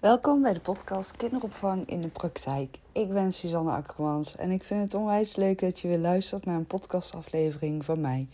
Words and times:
Welkom 0.00 0.42
bij 0.42 0.52
de 0.52 0.60
podcast 0.60 1.16
Kinderopvang 1.16 1.88
in 1.88 2.00
de 2.00 2.08
Praktijk. 2.08 2.78
Ik 2.92 3.12
ben 3.12 3.32
Suzanne 3.32 3.70
Akkermans 3.70 4.36
en 4.36 4.50
ik 4.50 4.62
vind 4.62 4.82
het 4.82 4.94
onwijs 4.94 5.36
leuk 5.36 5.58
dat 5.58 5.80
je 5.80 5.88
weer 5.88 5.98
luistert 5.98 6.44
naar 6.44 6.56
een 6.56 6.66
podcastaflevering 6.66 7.84
van 7.84 8.00
mij 8.00 8.28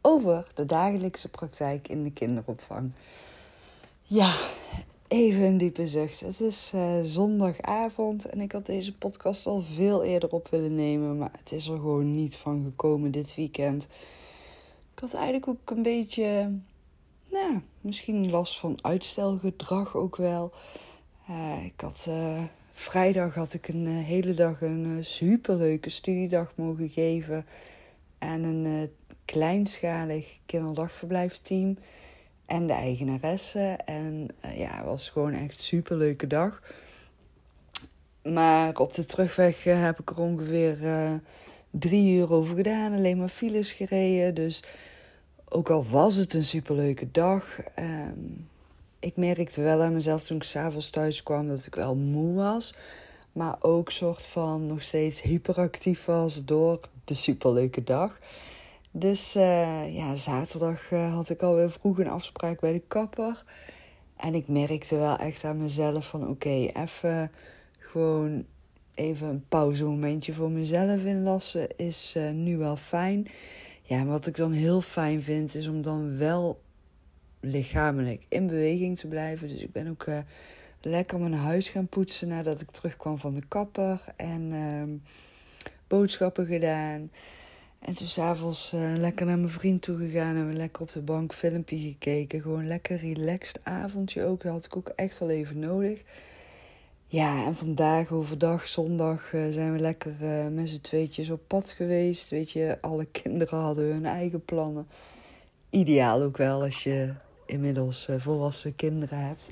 over 0.00 0.46
de 0.54 0.66
dagelijkse 0.66 1.30
praktijk 1.30 1.88
in 1.88 2.02
de 2.02 2.12
kinderopvang. 2.12 2.92
Ja, 4.02 4.36
even 5.06 5.42
een 5.42 5.58
diepe 5.58 5.86
zucht. 5.86 6.20
Het 6.20 6.40
is 6.40 6.72
uh, 6.74 7.00
zondagavond 7.02 8.24
en 8.24 8.40
ik 8.40 8.52
had 8.52 8.66
deze 8.66 8.96
podcast 8.96 9.46
al 9.46 9.60
veel 9.60 10.04
eerder 10.04 10.30
op 10.30 10.48
willen 10.48 10.74
nemen, 10.74 11.18
maar 11.18 11.32
het 11.38 11.52
is 11.52 11.68
er 11.68 11.76
gewoon 11.76 12.14
niet 12.14 12.36
van 12.36 12.64
gekomen 12.64 13.10
dit 13.10 13.34
weekend. 13.34 13.88
Ik 14.94 14.98
had 14.98 15.14
eigenlijk 15.14 15.48
ook 15.48 15.70
een 15.76 15.82
beetje, 15.82 16.52
nou, 17.30 17.60
misschien 17.80 18.30
last 18.30 18.58
van 18.58 18.78
uitstelgedrag 18.82 19.96
ook 19.96 20.16
wel. 20.16 20.52
Uh, 21.30 21.64
ik 21.64 21.80
had 21.80 22.06
uh, 22.08 22.42
vrijdag 22.72 23.34
had 23.34 23.54
ik 23.54 23.68
een 23.68 23.86
uh, 23.86 24.04
hele 24.04 24.34
dag 24.34 24.60
een 24.60 25.04
superleuke 25.04 25.90
studiedag 25.90 26.52
mogen 26.54 26.88
geven 26.88 27.46
aan 28.18 28.42
een 28.42 28.90
kleinschalig 29.24 30.38
kinderdagverblijfteam 30.46 31.78
en 32.46 32.66
de 32.66 32.72
eigenaresse. 32.72 33.78
En 33.84 34.28
ja, 34.54 34.76
het 34.76 34.84
was 34.84 35.10
gewoon 35.10 35.32
echt 35.32 35.62
superleuke 35.62 36.26
dag. 36.26 36.62
Maar 38.22 38.76
op 38.76 38.92
de 38.92 39.04
terugweg 39.04 39.64
heb 39.64 40.00
ik 40.00 40.10
er 40.10 40.20
ongeveer 40.20 40.78
drie 41.70 42.16
uur 42.16 42.32
over 42.32 42.56
gedaan. 42.56 42.92
Alleen 42.92 43.18
maar 43.18 43.28
files 43.28 43.72
gereden. 43.72 44.34
Dus 44.34 44.62
ook 45.48 45.70
al 45.70 45.86
was 45.88 46.14
het 46.14 46.34
een 46.34 46.44
superleuke 46.44 47.10
dag. 47.10 47.58
Um, 47.78 48.48
ik 49.00 49.16
merkte 49.16 49.62
wel 49.62 49.82
aan 49.82 49.92
mezelf 49.92 50.24
toen 50.24 50.36
ik 50.36 50.42
s'avonds 50.42 50.90
thuis 50.90 51.22
kwam 51.22 51.48
dat 51.48 51.66
ik 51.66 51.74
wel 51.74 51.94
moe 51.94 52.34
was. 52.34 52.74
Maar 53.32 53.56
ook 53.60 53.90
soort 53.90 54.26
van 54.26 54.66
nog 54.66 54.82
steeds 54.82 55.22
hyperactief 55.22 56.04
was 56.04 56.44
door 56.44 56.80
de 57.04 57.14
superleuke 57.14 57.84
dag. 57.84 58.18
Dus 58.90 59.36
uh, 59.36 59.94
ja, 59.94 60.14
zaterdag 60.14 60.90
uh, 60.90 61.14
had 61.14 61.30
ik 61.30 61.42
alweer 61.42 61.70
vroeg 61.70 61.98
een 61.98 62.08
afspraak 62.08 62.60
bij 62.60 62.72
de 62.72 62.82
kapper. 62.88 63.44
En 64.16 64.34
ik 64.34 64.48
merkte 64.48 64.96
wel 64.96 65.16
echt 65.16 65.44
aan 65.44 65.62
mezelf 65.62 66.06
van 66.06 66.28
oké, 66.28 66.70
even 66.72 67.30
gewoon 67.78 68.44
even 68.94 69.28
een 69.28 69.44
pauzemomentje 69.48 70.32
voor 70.32 70.50
mezelf 70.50 71.04
inlassen 71.04 71.76
is 71.76 72.14
uh, 72.16 72.30
nu 72.30 72.56
wel 72.56 72.76
fijn. 72.76 73.26
Ja, 73.82 74.04
wat 74.04 74.26
ik 74.26 74.36
dan 74.36 74.52
heel 74.52 74.80
fijn 74.80 75.22
vind 75.22 75.54
is 75.54 75.68
om 75.68 75.82
dan 75.82 76.16
wel 76.16 76.60
lichamelijk 77.40 78.24
in 78.28 78.46
beweging 78.46 78.98
te 78.98 79.06
blijven. 79.06 79.48
Dus 79.48 79.62
ik 79.62 79.72
ben 79.72 79.88
ook 79.88 80.06
uh, 80.06 80.18
lekker 80.80 81.18
mijn 81.18 81.32
huis 81.32 81.68
gaan 81.68 81.86
poetsen 81.86 82.28
nadat 82.28 82.60
ik 82.60 82.70
terugkwam 82.70 83.18
van 83.18 83.34
de 83.34 83.42
kapper. 83.48 84.04
En 84.16 84.52
uh, 84.52 85.12
boodschappen 85.86 86.46
gedaan. 86.46 87.10
En 87.78 87.94
toen 87.94 88.06
s'avonds 88.06 88.72
uh, 88.74 88.80
lekker 88.96 89.26
naar 89.26 89.38
mijn 89.38 89.50
vriend 89.50 89.82
toe 89.82 89.98
gegaan 89.98 90.36
en 90.36 90.48
we 90.48 90.54
lekker 90.54 90.82
op 90.82 90.92
de 90.92 91.00
bank 91.00 91.34
filmpje 91.34 91.78
gekeken. 91.78 92.40
Gewoon 92.40 92.66
lekker 92.66 92.96
relaxed 92.96 93.60
avondje 93.62 94.24
ook. 94.24 94.42
Dat 94.42 94.52
had 94.52 94.64
ik 94.64 94.76
ook 94.76 94.88
echt 94.88 95.18
wel 95.18 95.30
even 95.30 95.58
nodig. 95.58 96.02
Ja, 97.10 97.44
en 97.46 97.56
vandaag 97.56 98.10
overdag, 98.10 98.66
zondag, 98.66 99.32
uh, 99.32 99.48
zijn 99.50 99.72
we 99.72 99.78
lekker 99.78 100.12
met 100.52 100.68
z'n 100.68 100.80
tweetjes 100.80 101.30
op 101.30 101.40
pad 101.46 101.70
geweest. 101.70 102.28
Weet 102.28 102.50
je, 102.50 102.78
alle 102.80 103.04
kinderen 103.04 103.58
hadden 103.58 103.84
hun 103.84 104.06
eigen 104.06 104.44
plannen. 104.44 104.86
Ideaal 105.70 106.22
ook 106.22 106.36
wel 106.36 106.62
als 106.62 106.82
je 106.82 107.12
inmiddels 107.48 108.08
uh, 108.08 108.16
volwassen 108.18 108.74
kinderen 108.74 109.26
hebt. 109.26 109.50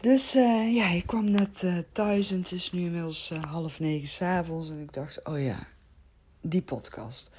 Dus 0.00 0.36
uh, 0.36 0.74
ja, 0.74 0.90
ik 0.90 1.06
kwam 1.06 1.30
net 1.30 1.62
uh, 1.64 1.78
thuis 1.92 2.30
en 2.30 2.40
het 2.40 2.52
is 2.52 2.72
nu 2.72 2.80
inmiddels 2.80 3.32
half 3.48 3.80
negen 3.80 4.08
s'avonds. 4.08 4.70
En 4.70 4.80
ik 4.80 4.92
dacht, 4.92 5.24
oh 5.24 5.42
ja, 5.42 5.66
die 6.40 6.62
podcast. 6.62 7.30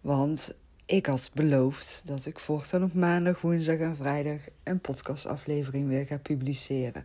Want 0.00 0.54
ik 0.86 1.06
had 1.06 1.30
beloofd 1.34 2.02
dat 2.04 2.26
ik 2.26 2.38
voortaan 2.38 2.82
op 2.82 2.94
maandag, 2.94 3.40
woensdag 3.40 3.78
en 3.78 3.96
vrijdag 3.96 4.38
een 4.64 4.80
podcastaflevering 4.80 5.88
weer 5.88 6.06
ga 6.06 6.18
publiceren. 6.18 7.04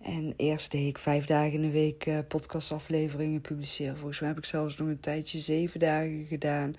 En 0.00 0.34
eerst 0.36 0.70
deed 0.70 0.86
ik 0.86 0.98
vijf 0.98 1.24
dagen 1.24 1.52
in 1.52 1.62
de 1.62 1.70
week 1.70 2.28
podcastafleveringen 2.28 3.40
publiceren. 3.40 3.96
Volgens 3.96 4.20
mij 4.20 4.28
heb 4.28 4.38
ik 4.38 4.44
zelfs 4.44 4.76
nog 4.76 4.88
een 4.88 5.00
tijdje 5.00 5.38
zeven 5.38 5.80
dagen 5.80 6.26
gedaan 6.28 6.74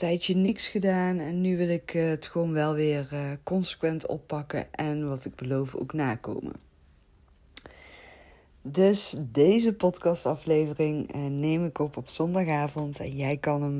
tijdje 0.00 0.36
niks 0.36 0.68
gedaan 0.68 1.18
en 1.18 1.40
nu 1.40 1.56
wil 1.56 1.68
ik 1.68 1.94
eh, 1.94 2.08
het 2.08 2.26
gewoon 2.26 2.52
wel 2.52 2.74
weer 2.74 3.08
uh, 3.12 3.20
consequent 3.42 4.06
oppakken 4.06 4.74
en 4.74 5.08
wat 5.08 5.24
ik 5.24 5.34
beloof 5.34 5.74
ook 5.74 5.92
nakomen. 5.92 6.52
Dus 8.62 9.16
deze 9.18 9.74
podcastaflevering 9.74 11.14
uh, 11.14 11.22
neem 11.26 11.64
ik 11.64 11.78
op 11.78 11.96
op 11.96 12.08
zondagavond 12.08 13.00
en 13.00 13.16
jij 13.16 13.36
kan 13.36 13.62
hem 13.62 13.78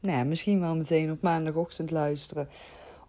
nou 0.00 0.16
ja, 0.18 0.24
misschien 0.24 0.60
wel 0.60 0.76
meteen 0.76 1.10
op 1.10 1.22
maandagochtend 1.22 1.90
luisteren. 1.90 2.48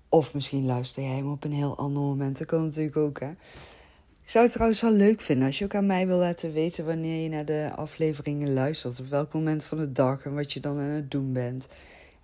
Of 0.09 0.33
misschien 0.33 0.65
luister 0.65 1.03
jij 1.03 1.15
hem 1.15 1.31
op 1.31 1.43
een 1.43 1.53
heel 1.53 1.77
ander 1.77 2.03
moment. 2.03 2.37
Dat 2.37 2.47
kan 2.47 2.63
natuurlijk 2.63 2.97
ook. 2.97 3.19
Hè? 3.19 3.29
Ik 4.23 4.31
zou 4.31 4.43
het 4.43 4.53
trouwens 4.53 4.81
wel 4.81 4.91
leuk 4.91 5.21
vinden 5.21 5.45
als 5.45 5.59
je 5.59 5.65
ook 5.65 5.75
aan 5.75 5.85
mij 5.85 6.07
wil 6.07 6.17
laten 6.17 6.53
weten 6.53 6.85
wanneer 6.85 7.23
je 7.23 7.29
naar 7.29 7.45
de 7.45 7.71
afleveringen 7.75 8.53
luistert. 8.53 8.99
Op 8.99 9.07
welk 9.07 9.33
moment 9.33 9.63
van 9.63 9.77
de 9.77 9.91
dag 9.91 10.25
en 10.25 10.35
wat 10.35 10.53
je 10.53 10.59
dan 10.59 10.77
aan 10.77 10.89
het 10.89 11.11
doen 11.11 11.33
bent 11.33 11.67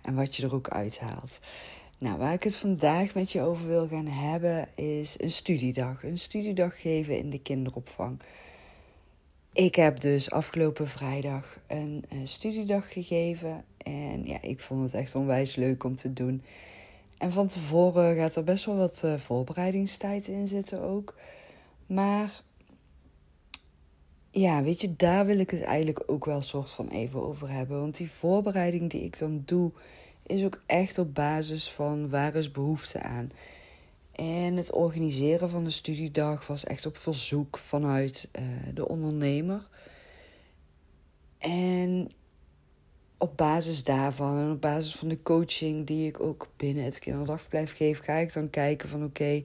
en 0.02 0.14
wat 0.14 0.36
je 0.36 0.42
er 0.42 0.54
ook 0.54 0.68
uithaalt. 0.68 1.40
Nou, 1.98 2.18
waar 2.18 2.32
ik 2.32 2.42
het 2.42 2.56
vandaag 2.56 3.14
met 3.14 3.32
je 3.32 3.40
over 3.40 3.66
wil 3.66 3.88
gaan 3.88 4.06
hebben 4.06 4.68
is 4.74 5.14
een 5.20 5.30
studiedag. 5.30 6.04
Een 6.04 6.18
studiedag 6.18 6.80
geven 6.80 7.18
in 7.18 7.30
de 7.30 7.40
kinderopvang. 7.40 8.18
Ik 9.52 9.74
heb 9.74 10.00
dus 10.00 10.30
afgelopen 10.30 10.88
vrijdag 10.88 11.58
een, 11.66 12.04
een 12.08 12.28
studiedag 12.28 12.92
gegeven. 12.92 13.64
En 13.76 14.26
ja, 14.26 14.42
ik 14.42 14.60
vond 14.60 14.82
het 14.82 14.94
echt 14.94 15.14
onwijs 15.14 15.56
leuk 15.56 15.84
om 15.84 15.96
te 15.96 16.12
doen. 16.12 16.42
En 17.18 17.32
van 17.32 17.46
tevoren 17.46 18.16
gaat 18.16 18.36
er 18.36 18.44
best 18.44 18.64
wel 18.64 18.76
wat 18.76 19.02
uh, 19.04 19.18
voorbereidingstijd 19.18 20.28
in 20.28 20.46
zitten 20.46 20.80
ook. 20.80 21.14
Maar 21.86 22.42
ja, 24.32 24.62
weet 24.62 24.80
je, 24.80 24.96
daar 24.96 25.26
wil 25.26 25.38
ik 25.38 25.50
het 25.50 25.62
eigenlijk 25.62 26.02
ook 26.06 26.24
wel 26.24 26.40
soort 26.40 26.70
van 26.70 26.88
even 26.88 27.22
over 27.22 27.50
hebben. 27.50 27.80
Want 27.80 27.96
die 27.96 28.10
voorbereiding 28.10 28.90
die 28.90 29.04
ik 29.04 29.18
dan 29.18 29.42
doe, 29.44 29.72
is 30.26 30.44
ook 30.44 30.62
echt 30.66 30.98
op 30.98 31.14
basis 31.14 31.70
van 31.70 32.08
waar 32.08 32.34
is 32.34 32.50
behoefte 32.50 33.00
aan. 33.00 33.32
En 34.12 34.56
het 34.56 34.72
organiseren 34.72 35.50
van 35.50 35.64
de 35.64 35.70
studiedag 35.70 36.46
was 36.46 36.64
echt 36.64 36.86
op 36.86 36.96
verzoek 36.96 37.58
vanuit 37.58 38.28
uh, 38.38 38.44
de 38.74 38.88
ondernemer. 38.88 39.68
En 41.38 42.12
op 43.18 43.36
basis 43.36 43.84
daarvan 43.84 44.38
en 44.38 44.50
op 44.50 44.60
basis 44.60 44.94
van 44.94 45.08
de 45.08 45.22
coaching 45.22 45.86
die 45.86 46.06
ik 46.08 46.20
ook 46.20 46.48
binnen 46.56 46.84
het 46.84 46.98
kinderdagverblijf 46.98 47.76
geef, 47.76 47.98
ga 47.98 48.14
ik 48.14 48.32
dan 48.32 48.50
kijken 48.50 48.88
van 48.88 49.04
oké, 49.04 49.44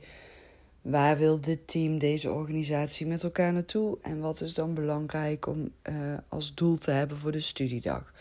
Waar 0.87 1.17
wil 1.17 1.41
dit 1.41 1.67
team, 1.67 1.97
deze 1.97 2.31
organisatie 2.31 3.05
met 3.05 3.23
elkaar 3.23 3.53
naartoe? 3.53 3.97
En 4.01 4.19
wat 4.19 4.41
is 4.41 4.53
dan 4.53 4.73
belangrijk 4.73 5.47
om 5.47 5.71
uh, 5.89 5.95
als 6.29 6.53
doel 6.53 6.77
te 6.77 6.91
hebben 6.91 7.17
voor 7.17 7.31
de 7.31 7.39
studiedag? 7.39 8.13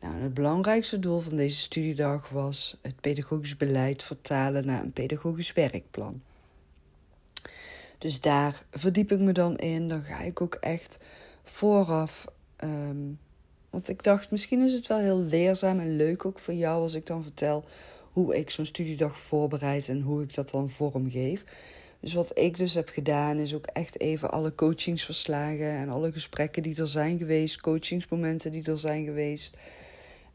Nou, 0.00 0.14
het 0.14 0.34
belangrijkste 0.34 0.98
doel 0.98 1.20
van 1.20 1.36
deze 1.36 1.58
studiedag 1.58 2.28
was 2.28 2.78
het 2.82 3.00
pedagogisch 3.00 3.56
beleid 3.56 4.02
vertalen 4.02 4.66
naar 4.66 4.82
een 4.82 4.92
pedagogisch 4.92 5.52
werkplan. 5.52 6.22
Dus 7.98 8.20
daar 8.20 8.64
verdiep 8.70 9.12
ik 9.12 9.20
me 9.20 9.32
dan 9.32 9.56
in. 9.56 9.88
Dan 9.88 10.02
ga 10.02 10.20
ik 10.20 10.40
ook 10.40 10.54
echt 10.54 10.98
vooraf. 11.42 12.24
Um, 12.64 13.18
want 13.70 13.88
ik 13.88 14.02
dacht, 14.02 14.30
misschien 14.30 14.60
is 14.60 14.72
het 14.72 14.86
wel 14.86 14.98
heel 14.98 15.22
leerzaam 15.22 15.80
en 15.80 15.96
leuk 15.96 16.24
ook 16.24 16.38
voor 16.38 16.54
jou 16.54 16.82
als 16.82 16.94
ik 16.94 17.06
dan 17.06 17.22
vertel 17.22 17.64
hoe 18.12 18.36
ik 18.36 18.50
zo'n 18.50 18.66
studiedag 18.66 19.18
voorbereid 19.18 19.88
en 19.88 20.00
hoe 20.00 20.22
ik 20.22 20.34
dat 20.34 20.50
dan 20.50 20.70
vormgeef. 20.70 21.44
Dus 22.00 22.12
wat 22.12 22.38
ik 22.38 22.56
dus 22.56 22.74
heb 22.74 22.88
gedaan, 22.88 23.38
is 23.38 23.54
ook 23.54 23.66
echt 23.66 24.00
even 24.00 24.30
alle 24.30 24.54
coachingsverslagen 24.54 25.70
en 25.70 25.88
alle 25.88 26.12
gesprekken 26.12 26.62
die 26.62 26.80
er 26.80 26.88
zijn 26.88 27.18
geweest, 27.18 27.60
coachingsmomenten 27.60 28.52
die 28.52 28.70
er 28.70 28.78
zijn 28.78 29.04
geweest, 29.04 29.56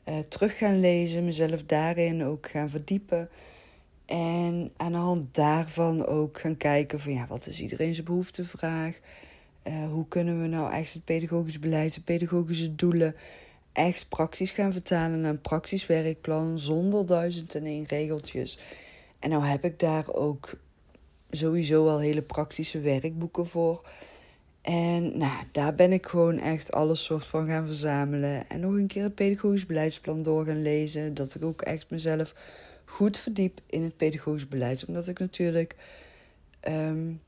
uh, 0.09 0.19
terug 0.19 0.57
gaan 0.57 0.79
lezen, 0.79 1.25
mezelf 1.25 1.63
daarin 1.63 2.23
ook 2.23 2.49
gaan 2.49 2.69
verdiepen. 2.69 3.29
En 4.05 4.71
aan 4.77 4.91
de 4.91 4.97
hand 4.97 5.35
daarvan 5.35 6.05
ook 6.05 6.39
gaan 6.39 6.57
kijken 6.57 6.99
van 6.99 7.13
ja, 7.13 7.27
wat 7.27 7.47
is 7.47 7.61
iedereen 7.61 7.93
zijn 7.93 8.05
behoeftevraag? 8.05 8.99
Uh, 9.67 9.87
hoe 9.91 10.07
kunnen 10.07 10.41
we 10.41 10.47
nou 10.47 10.73
echt 10.73 10.93
het 10.93 11.05
pedagogisch 11.05 11.59
beleid, 11.59 11.93
de 11.93 12.01
pedagogische 12.01 12.75
doelen 12.75 13.15
echt 13.71 14.09
praktisch 14.09 14.51
gaan 14.51 14.71
vertalen 14.71 15.21
naar 15.21 15.31
een 15.31 15.41
praktisch 15.41 15.85
werkplan 15.85 16.59
zonder 16.59 17.05
duizend 17.05 17.55
en 17.55 17.65
één 17.65 17.85
regeltjes. 17.85 18.59
En 19.19 19.29
nou 19.29 19.43
heb 19.43 19.65
ik 19.65 19.79
daar 19.79 20.13
ook 20.13 20.57
sowieso 21.35 21.87
al 21.87 21.99
hele 21.99 22.21
praktische 22.21 22.79
werkboeken 22.79 23.47
voor. 23.47 23.87
En 24.61 25.17
nou, 25.17 25.43
daar 25.51 25.75
ben 25.75 25.91
ik 25.91 26.05
gewoon 26.05 26.39
echt 26.39 26.71
alles 26.71 27.03
soort 27.03 27.25
van 27.25 27.47
gaan 27.47 27.65
verzamelen. 27.65 28.49
En 28.49 28.59
nog 28.59 28.73
een 28.73 28.87
keer 28.87 29.03
het 29.03 29.15
pedagogisch 29.15 29.65
beleidsplan 29.65 30.23
door 30.23 30.45
gaan 30.45 30.61
lezen. 30.61 31.13
Dat 31.13 31.35
ik 31.35 31.43
ook 31.43 31.61
echt 31.61 31.89
mezelf 31.89 32.35
goed 32.85 33.17
verdiep 33.17 33.59
in 33.65 33.83
het 33.83 33.97
pedagogisch 33.97 34.47
beleid. 34.47 34.85
Omdat 34.85 35.07
ik 35.07 35.19
natuurlijk 35.19 35.75
um, 36.67 37.21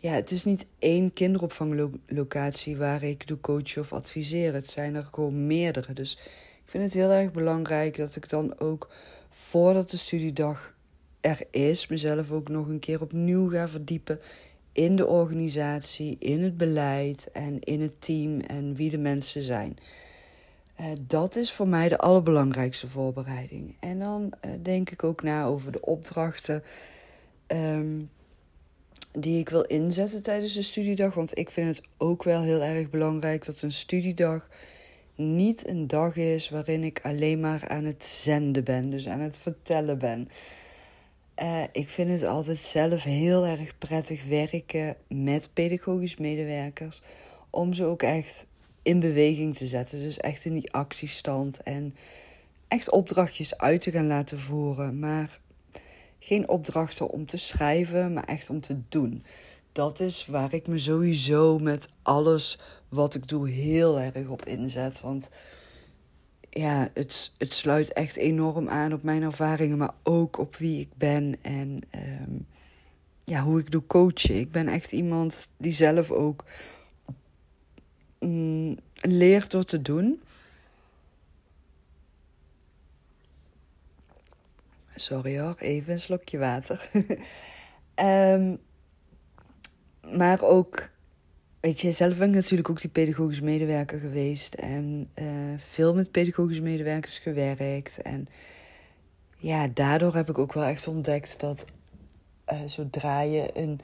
ja, 0.00 0.12
het 0.12 0.30
is 0.30 0.44
niet 0.44 0.66
één 0.78 1.12
kinderopvanglocatie 1.12 2.76
waar 2.76 3.02
ik 3.02 3.26
doe 3.26 3.40
coachen 3.40 3.82
of 3.82 3.92
adviseren. 3.92 4.54
Het 4.54 4.70
zijn 4.70 4.94
er 4.94 5.08
gewoon 5.12 5.46
meerdere. 5.46 5.92
Dus 5.92 6.18
ik 6.64 6.70
vind 6.70 6.84
het 6.84 6.92
heel 6.92 7.10
erg 7.10 7.32
belangrijk 7.32 7.96
dat 7.96 8.16
ik 8.16 8.28
dan 8.28 8.58
ook 8.58 8.88
voordat 9.30 9.90
de 9.90 9.96
studiedag 9.96 10.74
er 11.20 11.40
is, 11.50 11.86
mezelf 11.86 12.30
ook 12.30 12.48
nog 12.48 12.68
een 12.68 12.78
keer 12.78 13.02
opnieuw 13.02 13.50
ga 13.50 13.68
verdiepen 13.68 14.20
in 14.72 14.96
de 14.96 15.06
organisatie, 15.06 16.16
in 16.18 16.42
het 16.42 16.56
beleid 16.56 17.28
en 17.32 17.60
in 17.60 17.80
het 17.80 18.00
team 18.00 18.40
en 18.40 18.74
wie 18.74 18.90
de 18.90 18.98
mensen 18.98 19.42
zijn. 19.42 19.76
Uh, 20.80 20.86
dat 21.00 21.36
is 21.36 21.52
voor 21.52 21.68
mij 21.68 21.88
de 21.88 21.98
allerbelangrijkste 21.98 22.88
voorbereiding. 22.88 23.76
En 23.80 23.98
dan 23.98 24.32
uh, 24.44 24.50
denk 24.62 24.90
ik 24.90 25.04
ook 25.04 25.22
na 25.22 25.44
over 25.44 25.72
de 25.72 25.80
opdrachten 25.80 26.62
um, 27.46 28.10
die 29.12 29.38
ik 29.38 29.48
wil 29.48 29.62
inzetten 29.62 30.22
tijdens 30.22 30.54
de 30.54 30.62
studiedag. 30.62 31.14
Want 31.14 31.38
ik 31.38 31.50
vind 31.50 31.76
het 31.76 31.86
ook 31.96 32.22
wel 32.22 32.42
heel 32.42 32.62
erg 32.62 32.90
belangrijk 32.90 33.44
dat 33.44 33.62
een 33.62 33.72
studiedag 33.72 34.48
niet 35.14 35.68
een 35.68 35.86
dag 35.86 36.16
is 36.16 36.48
waarin 36.48 36.84
ik 36.84 37.00
alleen 37.02 37.40
maar 37.40 37.68
aan 37.68 37.84
het 37.84 38.04
zenden 38.04 38.64
ben, 38.64 38.90
dus 38.90 39.08
aan 39.08 39.20
het 39.20 39.38
vertellen 39.38 39.98
ben. 39.98 40.28
Uh, 41.42 41.62
ik 41.72 41.88
vind 41.88 42.10
het 42.10 42.24
altijd 42.24 42.58
zelf 42.58 43.02
heel 43.02 43.46
erg 43.46 43.78
prettig 43.78 44.24
werken 44.24 44.96
met 45.08 45.50
pedagogisch 45.52 46.16
medewerkers. 46.16 47.00
Om 47.50 47.72
ze 47.74 47.84
ook 47.84 48.02
echt 48.02 48.46
in 48.82 49.00
beweging 49.00 49.56
te 49.56 49.66
zetten. 49.66 50.00
Dus 50.00 50.16
echt 50.16 50.44
in 50.44 50.54
die 50.54 50.72
actiestand. 50.72 51.62
En 51.62 51.94
echt 52.68 52.90
opdrachtjes 52.90 53.58
uit 53.58 53.80
te 53.80 53.90
gaan 53.90 54.06
laten 54.06 54.40
voeren. 54.40 54.98
Maar 54.98 55.38
geen 56.18 56.48
opdrachten 56.48 57.10
om 57.10 57.26
te 57.26 57.36
schrijven, 57.36 58.12
maar 58.12 58.24
echt 58.24 58.50
om 58.50 58.60
te 58.60 58.78
doen. 58.88 59.24
Dat 59.72 60.00
is 60.00 60.26
waar 60.26 60.54
ik 60.54 60.66
me 60.66 60.78
sowieso 60.78 61.58
met 61.58 61.88
alles 62.02 62.58
wat 62.88 63.14
ik 63.14 63.28
doe 63.28 63.50
heel 63.50 64.00
erg 64.00 64.28
op 64.28 64.44
inzet. 64.44 65.00
Want 65.00 65.30
ja, 66.50 66.90
het, 66.94 67.32
het 67.38 67.52
sluit 67.52 67.92
echt 67.92 68.16
enorm 68.16 68.68
aan 68.68 68.92
op 68.92 69.02
mijn 69.02 69.22
ervaringen, 69.22 69.78
maar 69.78 69.94
ook 70.02 70.38
op 70.38 70.56
wie 70.56 70.80
ik 70.80 70.90
ben 70.96 71.36
en 71.42 71.80
ehm, 71.90 72.36
ja, 73.24 73.42
hoe 73.42 73.60
ik 73.60 73.70
doe 73.70 73.86
coachen. 73.86 74.38
Ik 74.38 74.50
ben 74.50 74.68
echt 74.68 74.92
iemand 74.92 75.48
die 75.56 75.72
zelf 75.72 76.10
ook 76.10 76.44
mm, 78.20 78.76
leert 79.00 79.50
door 79.50 79.64
te 79.64 79.82
doen. 79.82 80.22
Sorry 84.94 85.40
hoor, 85.40 85.56
even 85.58 85.92
een 85.92 85.98
slokje 85.98 86.38
water. 86.38 86.90
um, 87.94 88.58
maar 90.18 90.42
ook 90.42 90.88
Weet 91.60 91.80
je, 91.80 91.90
zelf 91.90 92.18
ben 92.18 92.28
ik 92.28 92.34
natuurlijk 92.34 92.70
ook 92.70 92.80
die 92.80 92.90
pedagogisch 92.90 93.40
medewerker 93.40 93.98
geweest 94.00 94.54
en 94.54 95.10
uh, 95.14 95.26
veel 95.56 95.94
met 95.94 96.10
pedagogische 96.10 96.62
medewerkers 96.62 97.18
gewerkt. 97.18 98.02
En 98.02 98.28
ja, 99.36 99.68
daardoor 99.68 100.14
heb 100.14 100.28
ik 100.28 100.38
ook 100.38 100.52
wel 100.52 100.64
echt 100.64 100.86
ontdekt 100.86 101.40
dat 101.40 101.64
uh, 102.52 102.60
zodra 102.66 103.20
je 103.20 103.50
een, 103.54 103.80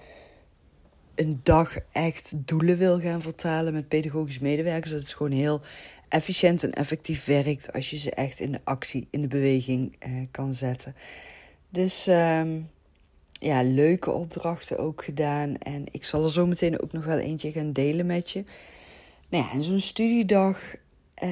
een 1.14 1.40
dag 1.42 1.76
echt 1.92 2.32
doelen 2.36 2.78
wil 2.78 3.00
gaan 3.00 3.22
vertalen 3.22 3.72
met 3.72 3.88
pedagogisch 3.88 4.38
medewerkers, 4.38 4.90
dat 4.90 5.00
het 5.00 5.14
gewoon 5.14 5.32
heel 5.32 5.60
efficiënt 6.08 6.64
en 6.64 6.72
effectief 6.72 7.24
werkt 7.24 7.72
als 7.72 7.90
je 7.90 7.96
ze 7.96 8.10
echt 8.10 8.40
in 8.40 8.52
de 8.52 8.60
actie, 8.64 9.08
in 9.10 9.20
de 9.20 9.28
beweging 9.28 9.96
uh, 10.06 10.26
kan 10.30 10.54
zetten. 10.54 10.94
Dus. 11.68 12.08
Uh, 12.08 12.42
ja, 13.44 13.62
leuke 13.62 14.10
opdrachten 14.10 14.78
ook 14.78 15.04
gedaan. 15.04 15.56
En 15.56 15.84
ik 15.90 16.04
zal 16.04 16.24
er 16.24 16.30
zo 16.30 16.46
meteen 16.46 16.80
ook 16.80 16.92
nog 16.92 17.04
wel 17.04 17.18
eentje 17.18 17.52
gaan 17.52 17.72
delen 17.72 18.06
met 18.06 18.30
je. 18.30 18.44
Nou 19.28 19.44
ja, 19.44 19.52
en 19.52 19.62
zo'n 19.62 19.80
studiedag. 19.80 20.58
Eh, 21.14 21.28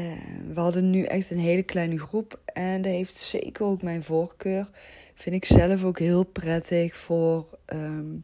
we 0.53 0.61
hadden 0.61 0.91
nu 0.91 1.03
echt 1.03 1.31
een 1.31 1.39
hele 1.39 1.63
kleine 1.63 1.99
groep. 1.99 2.41
En 2.45 2.83
dat 2.83 2.93
heeft 2.93 3.17
zeker 3.17 3.65
ook 3.65 3.83
mijn 3.83 4.03
voorkeur. 4.03 4.71
Vind 5.15 5.37
ik 5.37 5.45
zelf 5.45 5.85
ook 5.85 5.99
heel 5.99 6.25
prettig 6.25 6.97
voor. 6.97 7.59
Ehm, 7.65 8.15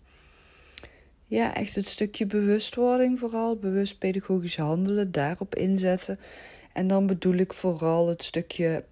ja, 1.27 1.55
echt 1.55 1.75
het 1.75 1.89
stukje 1.89 2.27
bewustwording 2.27 3.19
vooral. 3.19 3.57
Bewust 3.57 3.99
pedagogisch 3.99 4.57
handelen, 4.57 5.13
daarop 5.13 5.55
inzetten. 5.55 6.19
En 6.73 6.89
dan 6.89 7.07
bedoel 7.07 7.35
ik 7.35 7.53
vooral 7.53 8.09
het 8.09 8.25
stukje. 8.25 8.85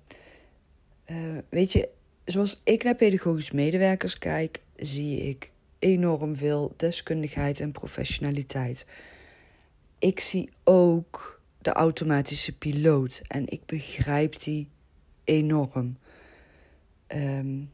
Uh, 1.11 1.17
weet 1.49 1.73
je, 1.73 1.89
zoals 2.25 2.61
ik 2.65 2.85
naar 2.85 2.95
pedagogisch 2.95 3.51
medewerkers 3.51 4.19
kijk, 4.19 4.61
zie 4.77 5.21
ik 5.21 5.53
enorm 5.79 6.37
veel 6.37 6.75
deskundigheid 6.77 7.61
en 7.61 7.73
professionaliteit. 7.73 8.87
Ik 9.99 10.21
zie 10.21 10.51
ook 10.65 11.41
de 11.59 11.73
automatische 11.73 12.57
piloot 12.57 13.23
en 13.27 13.49
ik 13.49 13.67
begrijp 13.67 14.39
die 14.39 14.69
enorm. 15.25 15.99
Um, 17.09 17.71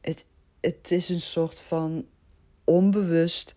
het, 0.00 0.26
het 0.60 0.90
is 0.90 1.08
een 1.08 1.20
soort 1.20 1.60
van 1.60 2.06
onbewust 2.64 3.54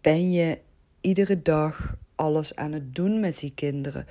ben 0.00 0.32
je 0.32 0.58
iedere 1.00 1.42
dag 1.42 1.96
alles 2.14 2.56
aan 2.56 2.72
het 2.72 2.94
doen 2.94 3.20
met 3.20 3.38
die 3.38 3.52
kinderen. 3.54 4.06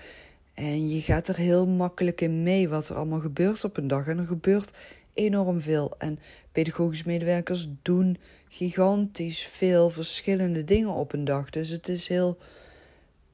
En 0.54 0.90
je 0.90 1.02
gaat 1.02 1.28
er 1.28 1.36
heel 1.36 1.68
makkelijk 1.68 2.22
in 2.22 2.44
mee 2.44 2.70
wat 2.70 2.90
er 2.90 2.96
allemaal 2.96 3.20
gebeurt 3.20 3.64
op 3.64 3.78
een 3.78 3.88
dag. 3.88 4.08
En 4.08 4.18
er 4.18 4.26
gebeurt 4.26 4.72
enorm 5.14 5.62
veel. 5.62 5.96
En 5.98 6.20
pedagogisch 6.52 7.04
medewerkers 7.04 7.68
doen 7.82 8.18
gigantisch 8.48 9.42
veel 9.42 9.90
verschillende 9.90 10.64
dingen 10.64 10.94
op 10.94 11.14
een 11.14 11.26
dag. 11.26 11.50
Dus 11.50 11.70
het 11.70 11.90
is 11.90 12.08
heel. 12.08 12.38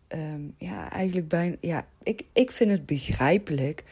Ehm, 0.07 0.41
ja, 0.57 0.91
eigenlijk 0.91 1.27
bijna. 1.27 1.55
Ja, 1.61 1.87
ik, 2.03 2.23
ik 2.33 2.51
vind 2.51 2.71
het 2.71 2.85
begrijpelijk 2.85 3.83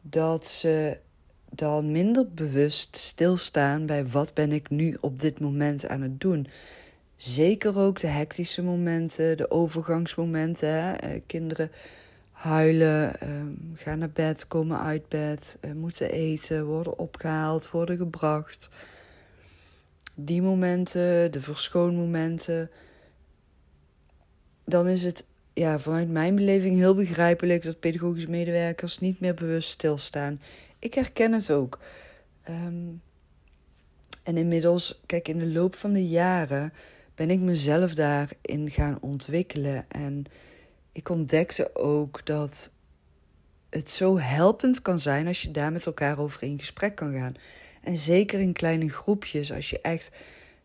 dat 0.00 0.46
ze 0.46 0.98
dan 1.50 1.92
minder 1.92 2.28
bewust 2.28 2.96
stilstaan 2.96 3.86
bij 3.86 4.06
wat 4.06 4.34
ben 4.34 4.52
ik 4.52 4.70
nu 4.70 4.96
op 5.00 5.20
dit 5.20 5.40
moment 5.40 5.88
aan 5.88 6.00
het 6.00 6.20
doen. 6.20 6.46
Zeker 7.16 7.78
ook 7.78 8.00
de 8.00 8.06
hectische 8.06 8.62
momenten, 8.62 9.36
de 9.36 9.50
overgangsmomenten. 9.50 10.68
Hè? 10.68 10.92
Eh, 10.92 11.20
kinderen 11.26 11.70
huilen, 12.40 13.28
um, 13.28 13.72
gaan 13.74 13.98
naar 13.98 14.10
bed, 14.10 14.46
komen 14.46 14.80
uit 14.80 15.08
bed, 15.08 15.58
uh, 15.60 15.72
moeten 15.72 16.10
eten, 16.10 16.66
worden 16.66 16.98
opgehaald, 16.98 17.70
worden 17.70 17.96
gebracht. 17.96 18.70
Die 20.14 20.42
momenten, 20.42 21.32
de 21.32 21.40
verschoonmomenten. 21.40 22.70
Dan 24.64 24.88
is 24.88 25.04
het 25.04 25.24
ja, 25.52 25.78
vanuit 25.78 26.08
mijn 26.08 26.34
beleving 26.34 26.76
heel 26.76 26.94
begrijpelijk 26.94 27.62
dat 27.62 27.80
pedagogische 27.80 28.30
medewerkers 28.30 28.98
niet 28.98 29.20
meer 29.20 29.34
bewust 29.34 29.68
stilstaan. 29.68 30.40
Ik 30.78 30.94
herken 30.94 31.32
het 31.32 31.50
ook. 31.50 31.78
Um, 32.48 33.02
en 34.22 34.36
inmiddels, 34.36 35.00
kijk, 35.06 35.28
in 35.28 35.38
de 35.38 35.52
loop 35.52 35.74
van 35.74 35.92
de 35.92 36.08
jaren 36.08 36.72
ben 37.14 37.30
ik 37.30 37.40
mezelf 37.40 37.94
daarin 37.94 38.70
gaan 38.70 38.98
ontwikkelen. 39.00 39.84
En 39.88 40.24
ik 40.92 41.08
ontdekte 41.08 41.74
ook 41.74 42.26
dat 42.26 42.70
het 43.70 43.90
zo 43.90 44.18
helpend 44.18 44.82
kan 44.82 44.98
zijn 44.98 45.26
als 45.26 45.42
je 45.42 45.50
daar 45.50 45.72
met 45.72 45.86
elkaar 45.86 46.18
over 46.18 46.42
in 46.42 46.58
gesprek 46.58 46.94
kan 46.94 47.12
gaan. 47.12 47.34
En 47.82 47.96
zeker 47.96 48.40
in 48.40 48.52
kleine 48.52 48.88
groepjes, 48.88 49.52
als 49.52 49.70
je 49.70 49.80
echt 49.80 50.10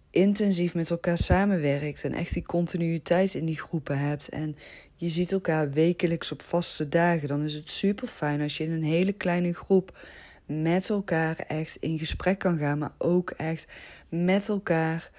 intensief 0.10 0.74
met 0.74 0.90
elkaar 0.90 1.18
samenwerkt 1.18 2.04
en 2.04 2.14
echt 2.14 2.34
die 2.34 2.44
continuïteit 2.44 3.34
in 3.34 3.46
die 3.46 3.60
groepen 3.60 4.00
hebt 4.00 4.30
en 4.30 4.56
je 4.96 5.10
ziet 5.10 5.32
elkaar 5.32 5.72
wekelijks 5.72 6.32
op 6.32 6.42
vaste 6.42 6.90
dagen, 6.90 7.28
dan 7.28 7.42
is 7.42 7.54
het 7.54 7.70
super 7.70 8.08
fijn 8.08 8.42
als 8.42 8.58
je 8.58 8.64
in 8.64 8.72
een 8.72 8.84
hele 8.84 9.14
kleine 9.14 9.54
groep 9.54 9.98
met 10.46 10.90
elkaar 10.90 11.38
echt 11.38 11.76
in 11.76 12.00
gesprek 12.00 12.40
kan 12.40 12.58
gaan, 12.58 12.78
maar 12.78 12.94
ook 12.98 13.30
echt 13.30 13.68
met 14.10 14.50
elkaar 14.50 15.12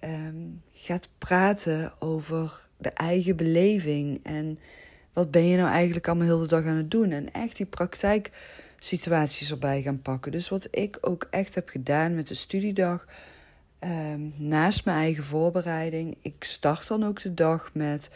um, 0.00 0.62
gaat 0.72 1.08
praten 1.18 1.92
over 1.98 2.68
de 2.84 2.90
eigen 2.90 3.36
beleving. 3.36 4.20
En 4.22 4.58
wat 5.12 5.30
ben 5.30 5.46
je 5.46 5.56
nou 5.56 5.70
eigenlijk 5.70 6.08
allemaal 6.08 6.26
heel 6.26 6.38
de 6.38 6.46
dag 6.46 6.64
aan 6.64 6.76
het 6.76 6.90
doen? 6.90 7.10
En 7.10 7.32
echt 7.32 7.56
die 7.56 7.66
praktijksituaties 7.66 9.50
erbij 9.50 9.82
gaan 9.82 10.02
pakken. 10.02 10.32
Dus 10.32 10.48
wat 10.48 10.68
ik 10.70 10.98
ook 11.00 11.26
echt 11.30 11.54
heb 11.54 11.68
gedaan 11.68 12.14
met 12.14 12.28
de 12.28 12.34
studiedag. 12.34 13.06
Um, 13.80 14.34
naast 14.36 14.84
mijn 14.84 14.96
eigen 14.96 15.24
voorbereiding. 15.24 16.16
Ik 16.22 16.44
start 16.44 16.88
dan 16.88 17.04
ook 17.04 17.20
de 17.22 17.34
dag 17.34 17.70
met 17.74 18.10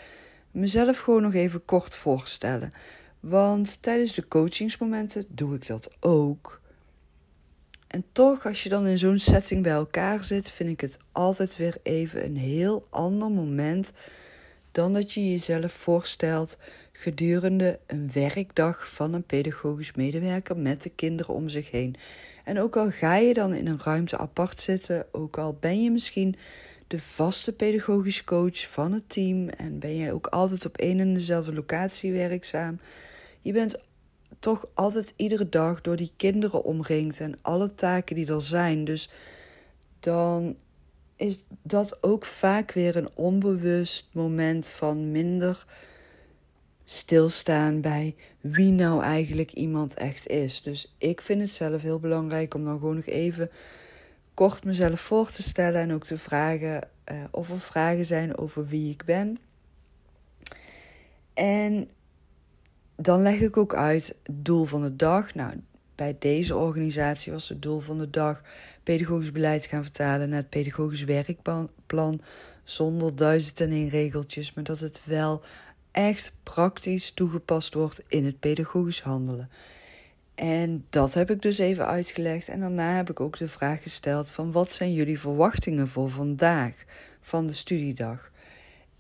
mezelf 0.51 0.99
gewoon 0.99 1.23
nog 1.23 1.35
even 1.35 1.65
kort 1.65 1.95
voorstellen. 1.95 2.71
Want 3.21 3.83
tijdens 3.83 4.15
de 4.15 4.29
coachingsmomenten 4.29 5.25
doe 5.29 5.55
ik 5.55 5.67
dat 5.67 5.91
ook. 6.01 6.61
En 7.89 8.05
toch, 8.13 8.47
als 8.47 8.63
je 8.63 8.69
dan 8.69 8.87
in 8.87 8.99
zo'n 8.99 9.19
setting 9.19 9.63
bij 9.63 9.73
elkaar 9.73 10.25
zit, 10.25 10.51
vind 10.51 10.71
ik 10.71 10.81
het 10.81 10.99
altijd 11.13 11.57
weer 11.57 11.77
even 11.83 12.25
een 12.25 12.37
heel 12.37 12.87
ander 12.91 13.31
moment 13.31 13.93
dan 14.79 14.93
dat 14.93 15.13
je 15.13 15.31
jezelf 15.31 15.73
voorstelt 15.73 16.59
gedurende 16.93 17.79
een 17.87 18.11
werkdag 18.13 18.91
van 18.91 19.13
een 19.13 19.25
pedagogisch 19.25 19.93
medewerker 19.93 20.57
met 20.57 20.83
de 20.83 20.89
kinderen 20.89 21.35
om 21.35 21.49
zich 21.49 21.71
heen. 21.71 21.95
En 22.45 22.61
ook 22.61 22.77
al 22.77 22.91
ga 22.91 23.17
je 23.17 23.35
dan 23.35 23.55
in 23.55 23.67
een 23.67 23.81
ruimte 23.85 24.19
apart 24.19 24.61
zitten, 24.61 25.07
ook 25.13 25.39
al 25.39 25.57
ben 25.61 25.83
je 25.83 25.91
misschien 25.91 26.35
de 26.87 26.99
vaste 26.99 27.53
pedagogisch 27.53 28.25
coach 28.25 28.71
van 28.71 28.93
het 28.93 29.09
team 29.09 29.49
en 29.49 29.79
ben 29.79 29.97
jij 29.97 30.13
ook 30.13 30.27
altijd 30.27 30.67
op 30.67 30.77
één 30.77 31.01
en 31.01 31.15
dezelfde 31.15 31.55
locatie 31.55 32.13
werkzaam, 32.13 32.81
je 33.41 33.53
bent 33.53 33.77
toch 34.39 34.67
altijd 34.75 35.15
iedere 35.17 35.49
dag 35.49 35.81
door 35.81 35.97
die 35.97 36.13
kinderen 36.17 36.65
omringd 36.65 37.21
en 37.21 37.39
alle 37.43 37.75
taken 37.75 38.17
die 38.17 38.33
er 38.33 38.43
zijn. 38.43 38.85
Dus 38.85 39.11
dan 40.01 40.57
is 41.19 41.45
dat 41.63 42.03
ook 42.03 42.25
vaak 42.25 42.73
weer 42.73 42.97
een 42.97 43.09
onbewust 43.15 44.09
moment 44.13 44.69
van 44.69 45.11
minder 45.11 45.67
stilstaan 46.85 47.81
bij 47.81 48.17
wie 48.41 48.71
nou 48.73 49.03
eigenlijk 49.03 49.53
iemand 49.53 49.95
echt 49.95 50.27
is. 50.27 50.63
Dus 50.63 50.95
ik 50.99 51.21
vind 51.21 51.41
het 51.41 51.55
zelf 51.55 51.83
heel 51.83 51.99
belangrijk 51.99 52.55
om 52.55 52.65
dan 52.65 52.79
gewoon 52.79 52.95
nog 52.95 53.07
even 53.07 53.51
kort 54.35 54.65
mezelf 54.65 55.01
voor 55.01 55.31
te 55.31 55.43
stellen 55.43 55.81
en 55.81 55.93
ook 55.93 56.05
te 56.05 56.19
vragen 56.19 56.89
uh, 57.13 57.17
of 57.31 57.51
er 57.51 57.61
vragen 57.61 58.05
zijn 58.05 58.39
over 58.39 58.67
wie 58.67 58.91
ik 58.91 59.05
ben. 59.05 59.39
En 61.35 61.91
dan 62.97 63.23
leg 63.23 63.41
ik 63.41 63.57
ook 63.57 63.75
uit 63.75 64.07
het 64.23 64.45
doel 64.45 64.65
van 64.65 64.83
de 64.83 64.97
dag. 64.97 65.35
Nou, 65.35 65.55
bij 65.99 66.17
deze 66.19 66.57
organisatie 66.57 67.33
was 67.33 67.49
het 67.49 67.63
doel 67.63 67.81
van 67.81 67.99
de 67.99 68.11
dag 68.11 68.43
pedagogisch 68.83 69.33
beleid 69.33 69.67
gaan 69.67 69.83
vertalen 69.83 70.29
naar 70.29 70.39
het 70.39 70.49
pedagogisch 70.49 71.05
werkplan. 71.05 72.21
Zonder 72.65 73.17
duizend 73.17 73.61
en 73.61 73.71
één 73.71 73.89
regeltjes, 73.89 74.55
maar 74.55 74.65
dat 74.65 74.79
het 74.79 75.01
wel 75.05 75.43
echt 75.91 76.33
praktisch 76.43 77.11
toegepast 77.11 77.75
wordt 77.75 78.03
in 78.09 78.25
het 78.25 78.39
pedagogisch 78.39 79.01
handelen. 79.01 79.51
En 80.35 80.85
dat 80.91 81.15
heb 81.15 81.31
ik 81.31 81.43
dus 81.43 81.59
even 81.59 81.87
uitgelegd. 81.87 82.49
En 82.49 82.61
daarna 82.61 82.97
heb 82.97 83.11
ik 83.11 83.21
ook 83.21 83.39
de 83.39 83.49
vraag 83.49 83.83
gesteld 83.83 84.31
van 84.31 84.53
wat 84.53 84.73
zijn 84.73 84.93
jullie 84.93 85.21
verwachtingen 85.21 85.89
voor 85.89 86.11
vandaag 86.11 86.85
van 87.21 87.47
de 87.47 87.53
studiedag? 87.53 88.31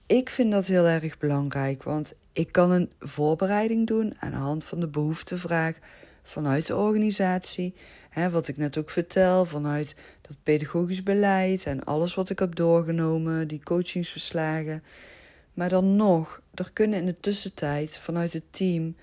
Ik 0.07 0.31
vind 0.31 0.53
dat 0.53 0.67
heel 0.67 0.87
erg 0.87 1.19
belangrijk, 1.19 1.83
want 1.83 2.15
ik 2.33 2.53
kan 2.53 2.71
een 2.71 2.91
voorbereiding 3.01 3.87
doen 3.87 4.15
aan 4.19 4.31
de 4.31 4.37
hand 4.37 4.65
van 4.65 4.81
de 4.81 4.89
behoeftevraag 4.89 5.79
vanuit 6.29 6.67
de 6.67 6.77
organisatie. 6.77 7.75
Hè, 8.11 8.31
wat 8.31 8.49
ik 8.49 8.57
net 8.57 8.79
ook 8.79 8.91
vertel, 8.91 9.45
vanuit 9.45 9.95
dat 10.21 10.37
pedagogisch 10.43 11.03
beleid 11.03 11.67
en 11.67 11.85
alles 11.85 12.15
wat 12.15 12.31
ik 12.31 12.39
heb 12.39 12.55
doorgenomen, 12.55 13.49
die 13.49 13.63
coachingsverslagen. 13.63 14.83
Maar 15.55 15.69
dan 15.69 15.97
nog, 15.97 16.41
er 16.55 16.71
kunnen 16.73 16.99
in 16.99 17.07
de 17.07 17.21
tussentijd 17.21 17.99
vanuit 17.99 18.33
het 18.33 18.45
team 18.51 18.97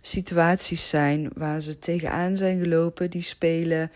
situaties 0.00 0.88
zijn 0.88 1.30
waar 1.34 1.60
ze 1.60 1.78
tegenaan 1.78 2.36
zijn 2.36 2.58
gelopen, 2.58 3.10
die 3.10 3.22
spelen, 3.22 3.90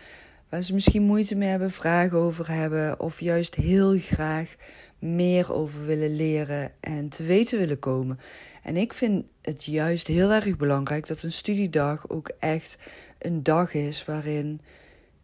waar 0.49 0.61
ze 0.61 0.73
misschien 0.73 1.03
moeite 1.03 1.35
mee 1.35 1.49
hebben, 1.49 1.71
vragen 1.71 2.17
over 2.17 2.51
hebben, 2.51 2.99
of 2.99 3.19
juist 3.19 3.55
heel 3.55 3.99
graag 3.99 4.55
meer 5.01 5.53
over 5.53 5.85
willen 5.85 6.15
leren 6.15 6.71
en 6.79 7.09
te 7.09 7.23
weten 7.23 7.59
willen 7.59 7.79
komen. 7.79 8.19
En 8.63 8.77
ik 8.77 8.93
vind 8.93 9.25
het 9.41 9.65
juist 9.65 10.07
heel 10.07 10.31
erg 10.31 10.57
belangrijk 10.57 11.07
dat 11.07 11.23
een 11.23 11.31
studiedag 11.31 12.09
ook 12.09 12.31
echt 12.39 12.77
een 13.19 13.43
dag 13.43 13.73
is 13.73 14.05
waarin 14.05 14.61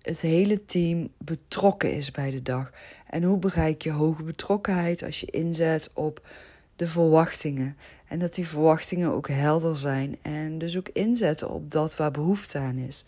het 0.01 0.21
hele 0.21 0.65
team 0.65 1.09
betrokken 1.17 1.93
is 1.93 2.11
bij 2.11 2.31
de 2.31 2.41
dag. 2.41 2.71
En 3.09 3.23
hoe 3.23 3.39
bereik 3.39 3.81
je 3.81 3.91
hoge 3.91 4.23
betrokkenheid 4.23 5.03
als 5.03 5.19
je 5.19 5.25
inzet 5.25 5.89
op 5.93 6.27
de 6.75 6.87
verwachtingen? 6.87 7.77
En 8.07 8.19
dat 8.19 8.35
die 8.35 8.47
verwachtingen 8.47 9.11
ook 9.11 9.27
helder 9.27 9.75
zijn 9.75 10.17
en 10.21 10.57
dus 10.57 10.77
ook 10.77 10.89
inzetten 10.89 11.49
op 11.49 11.71
dat 11.71 11.95
waar 11.95 12.11
behoefte 12.11 12.57
aan 12.57 12.77
is. 12.77 13.05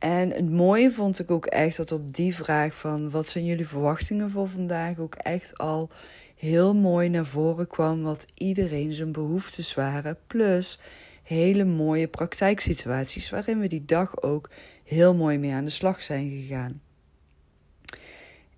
En 0.00 0.30
het 0.30 0.50
mooie 0.50 0.90
vond 0.90 1.18
ik 1.18 1.30
ook 1.30 1.46
echt 1.46 1.76
dat 1.76 1.92
op 1.92 2.14
die 2.14 2.34
vraag 2.34 2.74
van 2.74 3.10
wat 3.10 3.28
zijn 3.28 3.44
jullie 3.44 3.68
verwachtingen 3.68 4.30
voor 4.30 4.48
vandaag 4.48 4.98
ook 4.98 5.14
echt 5.14 5.58
al 5.58 5.90
heel 6.36 6.74
mooi 6.74 7.08
naar 7.08 7.26
voren 7.26 7.66
kwam 7.66 8.02
wat 8.02 8.26
iedereen 8.34 8.92
zijn 8.92 9.12
behoeftes 9.12 9.74
waren. 9.74 10.18
Plus 10.26 10.78
hele 11.22 11.64
mooie 11.64 12.08
praktijksituaties 12.08 13.30
waarin 13.30 13.60
we 13.60 13.66
die 13.66 13.84
dag 13.84 14.22
ook 14.22 14.50
heel 14.84 15.14
mooi 15.14 15.38
mee 15.38 15.52
aan 15.52 15.64
de 15.64 15.70
slag 15.70 16.02
zijn 16.02 16.30
gegaan. 16.30 16.80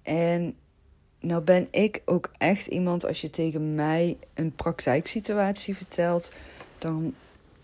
En 0.03 0.55
nou 1.21 1.43
ben 1.43 1.69
ik 1.71 2.03
ook 2.05 2.31
echt 2.39 2.67
iemand, 2.67 3.07
als 3.07 3.21
je 3.21 3.31
tegen 3.31 3.75
mij 3.75 4.17
een 4.35 4.55
praktijksituatie 4.55 5.77
vertelt, 5.77 6.33
dan 6.79 7.15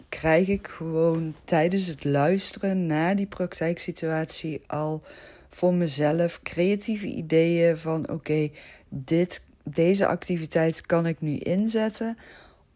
krijg 0.09 0.49
ik 0.49 0.67
gewoon 0.67 1.35
tijdens 1.45 1.87
het 1.87 2.05
luisteren 2.05 2.87
naar 2.87 3.17
die 3.17 3.27
praktijksituatie 3.27 4.63
al 4.67 5.03
voor 5.49 5.75
mezelf 5.75 6.43
creatieve 6.43 7.07
ideeën 7.07 7.79
van 7.79 8.11
oké, 8.11 8.51
dit 8.89 9.47
deze 9.63 10.07
activiteit 10.07 10.87
kan 10.87 11.07
ik 11.07 11.21
nu 11.21 11.39
inzetten 11.39 12.19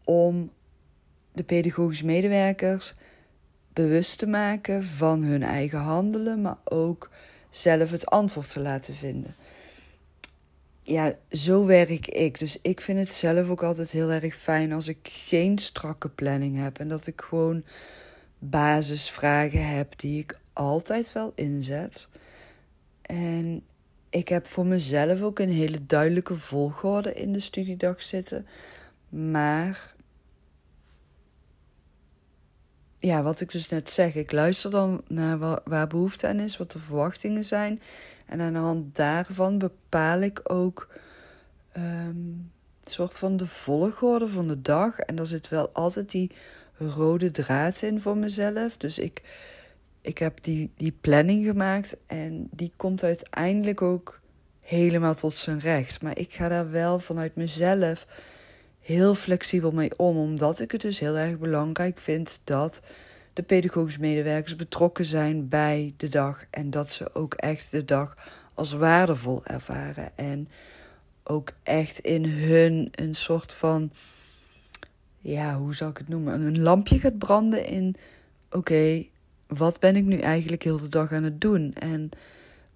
om 0.05 0.51
de 1.33 1.43
pedagogische 1.43 2.05
medewerkers 2.05 2.95
bewust 3.73 4.19
te 4.19 4.27
maken 4.27 4.85
van 4.85 5.23
hun 5.23 5.43
eigen 5.43 5.79
handelen, 5.79 6.41
maar 6.41 6.59
ook 6.65 7.11
zelf 7.51 7.91
het 7.91 8.07
antwoord 8.07 8.51
te 8.51 8.61
laten 8.61 8.95
vinden. 8.95 9.35
Ja, 10.93 11.15
zo 11.31 11.67
werk 11.67 12.07
ik. 12.07 12.39
Dus 12.39 12.59
ik 12.63 12.81
vind 12.81 12.99
het 12.99 13.15
zelf 13.15 13.49
ook 13.49 13.63
altijd 13.63 13.91
heel 13.91 14.11
erg 14.11 14.37
fijn 14.37 14.73
als 14.73 14.89
ik 14.89 14.99
geen 15.03 15.59
strakke 15.59 16.09
planning 16.09 16.57
heb 16.57 16.79
en 16.79 16.89
dat 16.89 17.07
ik 17.07 17.21
gewoon 17.21 17.65
basisvragen 18.39 19.69
heb 19.69 19.99
die 19.99 20.21
ik 20.21 20.39
altijd 20.53 21.13
wel 21.13 21.33
inzet. 21.35 22.09
En 23.03 23.63
ik 24.11 24.29
heb 24.29 24.47
voor 24.47 24.67
mezelf 24.67 25.21
ook 25.21 25.39
een 25.39 25.53
hele 25.53 25.87
duidelijke 25.87 26.37
volgorde 26.37 27.15
in 27.15 27.33
de 27.33 27.41
studiedag 27.41 28.03
zitten. 28.03 28.47
Maar 29.09 29.95
ja, 32.99 33.23
wat 33.23 33.41
ik 33.41 33.53
dus 33.53 33.69
net 33.69 33.91
zeg, 33.91 34.15
ik 34.15 34.33
luister 34.33 34.71
dan 34.71 35.03
naar 35.09 35.39
waar 35.65 35.87
behoefte 35.87 36.27
aan 36.27 36.41
is, 36.41 36.57
wat 36.57 36.73
de 36.73 36.79
verwachtingen 36.79 37.45
zijn. 37.45 37.81
En 38.27 38.41
aan 38.41 38.53
de 38.53 38.59
hand 38.59 38.97
daarvan 38.97 39.59
bepaal 39.59 40.21
ik 40.21 40.41
ook 40.43 40.89
um, 41.77 41.83
een 42.85 42.93
soort 42.93 43.19
van 43.19 43.37
de 43.37 43.47
volgorde 43.47 44.29
van 44.29 44.49
de 44.49 44.63
dag. 44.63 44.99
En 44.99 45.17
daar 45.17 45.27
zit 45.27 45.49
wel 45.49 45.71
altijd 45.73 46.11
die 46.11 46.31
rode 46.77 47.31
draad 47.31 47.83
in 47.83 48.01
voor 48.01 48.17
mezelf. 48.17 48.77
Dus 48.77 48.99
ik 48.99 49.23
ik 50.03 50.19
heb 50.19 50.43
die, 50.43 50.71
die 50.77 50.97
planning 51.01 51.45
gemaakt 51.45 51.97
en 52.07 52.49
die 52.51 52.73
komt 52.77 53.03
uiteindelijk 53.03 53.83
ook 53.83 54.21
helemaal 54.61 55.15
tot 55.15 55.37
zijn 55.37 55.59
recht. 55.59 56.03
Maar 56.03 56.19
ik 56.19 56.33
ga 56.33 56.49
daar 56.49 56.71
wel 56.71 56.99
vanuit 56.99 57.37
mezelf 57.37 58.07
heel 58.81 59.15
flexibel 59.15 59.71
mee 59.71 59.99
om, 59.99 60.17
omdat 60.17 60.61
ik 60.61 60.71
het 60.71 60.81
dus 60.81 60.99
heel 60.99 61.17
erg 61.17 61.39
belangrijk 61.39 61.99
vind 61.99 62.41
dat 62.45 62.83
de 63.33 63.43
pedagogische 63.43 64.01
medewerkers 64.01 64.57
betrokken 64.57 65.05
zijn 65.05 65.49
bij 65.49 65.95
de 65.97 66.09
dag 66.09 66.45
en 66.51 66.71
dat 66.71 66.93
ze 66.93 67.15
ook 67.15 67.35
echt 67.35 67.71
de 67.71 67.85
dag 67.85 68.17
als 68.55 68.73
waardevol 68.73 69.45
ervaren 69.45 70.11
en 70.15 70.49
ook 71.23 71.53
echt 71.63 71.99
in 71.99 72.25
hun 72.25 72.89
een 72.91 73.15
soort 73.15 73.55
van 73.55 73.93
ja, 75.19 75.57
hoe 75.57 75.75
zou 75.75 75.91
ik 75.91 75.99
het 75.99 76.09
noemen? 76.09 76.41
Een 76.41 76.63
lampje 76.63 76.99
gaat 76.99 77.19
branden 77.19 77.67
in 77.67 77.95
oké, 78.51 79.05
wat 79.47 79.81
ben 79.81 79.97
ik 79.97 80.05
nu 80.05 80.19
eigenlijk 80.19 80.63
heel 80.63 80.79
de 80.79 80.89
dag 80.89 81.13
aan 81.13 81.23
het 81.23 81.41
doen? 81.41 81.75
En 81.75 82.11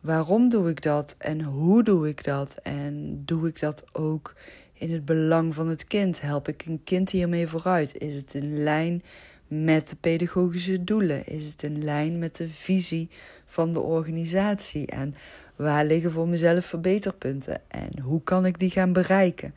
waarom 0.01 0.49
doe 0.49 0.71
ik 0.71 0.83
dat? 0.83 1.15
En 1.19 1.43
hoe 1.43 1.83
doe 1.83 2.09
ik 2.09 2.25
dat? 2.25 2.59
En 2.63 3.23
doe 3.25 3.49
ik 3.49 3.61
dat 3.61 3.85
ook 3.93 4.35
in 4.73 4.93
het 4.93 5.05
belang 5.05 5.55
van 5.55 5.69
het 5.69 5.87
kind? 5.87 6.21
Help 6.21 6.49
ik 6.49 6.65
een 6.67 6.81
kind 6.85 7.11
hiermee 7.11 7.47
vooruit? 7.47 7.99
Is 7.99 8.15
het 8.15 8.35
in 8.35 8.63
lijn 8.63 9.03
met 9.49 9.89
de 9.89 9.97
pedagogische 9.97 10.85
doelen? 10.85 11.27
Is 11.27 11.47
het 11.47 11.63
in 11.63 11.85
lijn 11.85 12.19
met 12.19 12.37
de 12.37 12.49
visie 12.49 13.09
van 13.45 13.73
de 13.73 13.81
organisatie? 13.81 14.87
En 14.87 15.15
waar 15.57 15.85
liggen 15.85 16.11
voor 16.11 16.29
mezelf 16.29 16.67
verbeterpunten? 16.67 17.61
En 17.69 18.01
hoe 18.01 18.23
kan 18.23 18.47
ik 18.47 18.59
die 18.59 18.71
gaan 18.71 18.93
bereiken? 18.93 19.55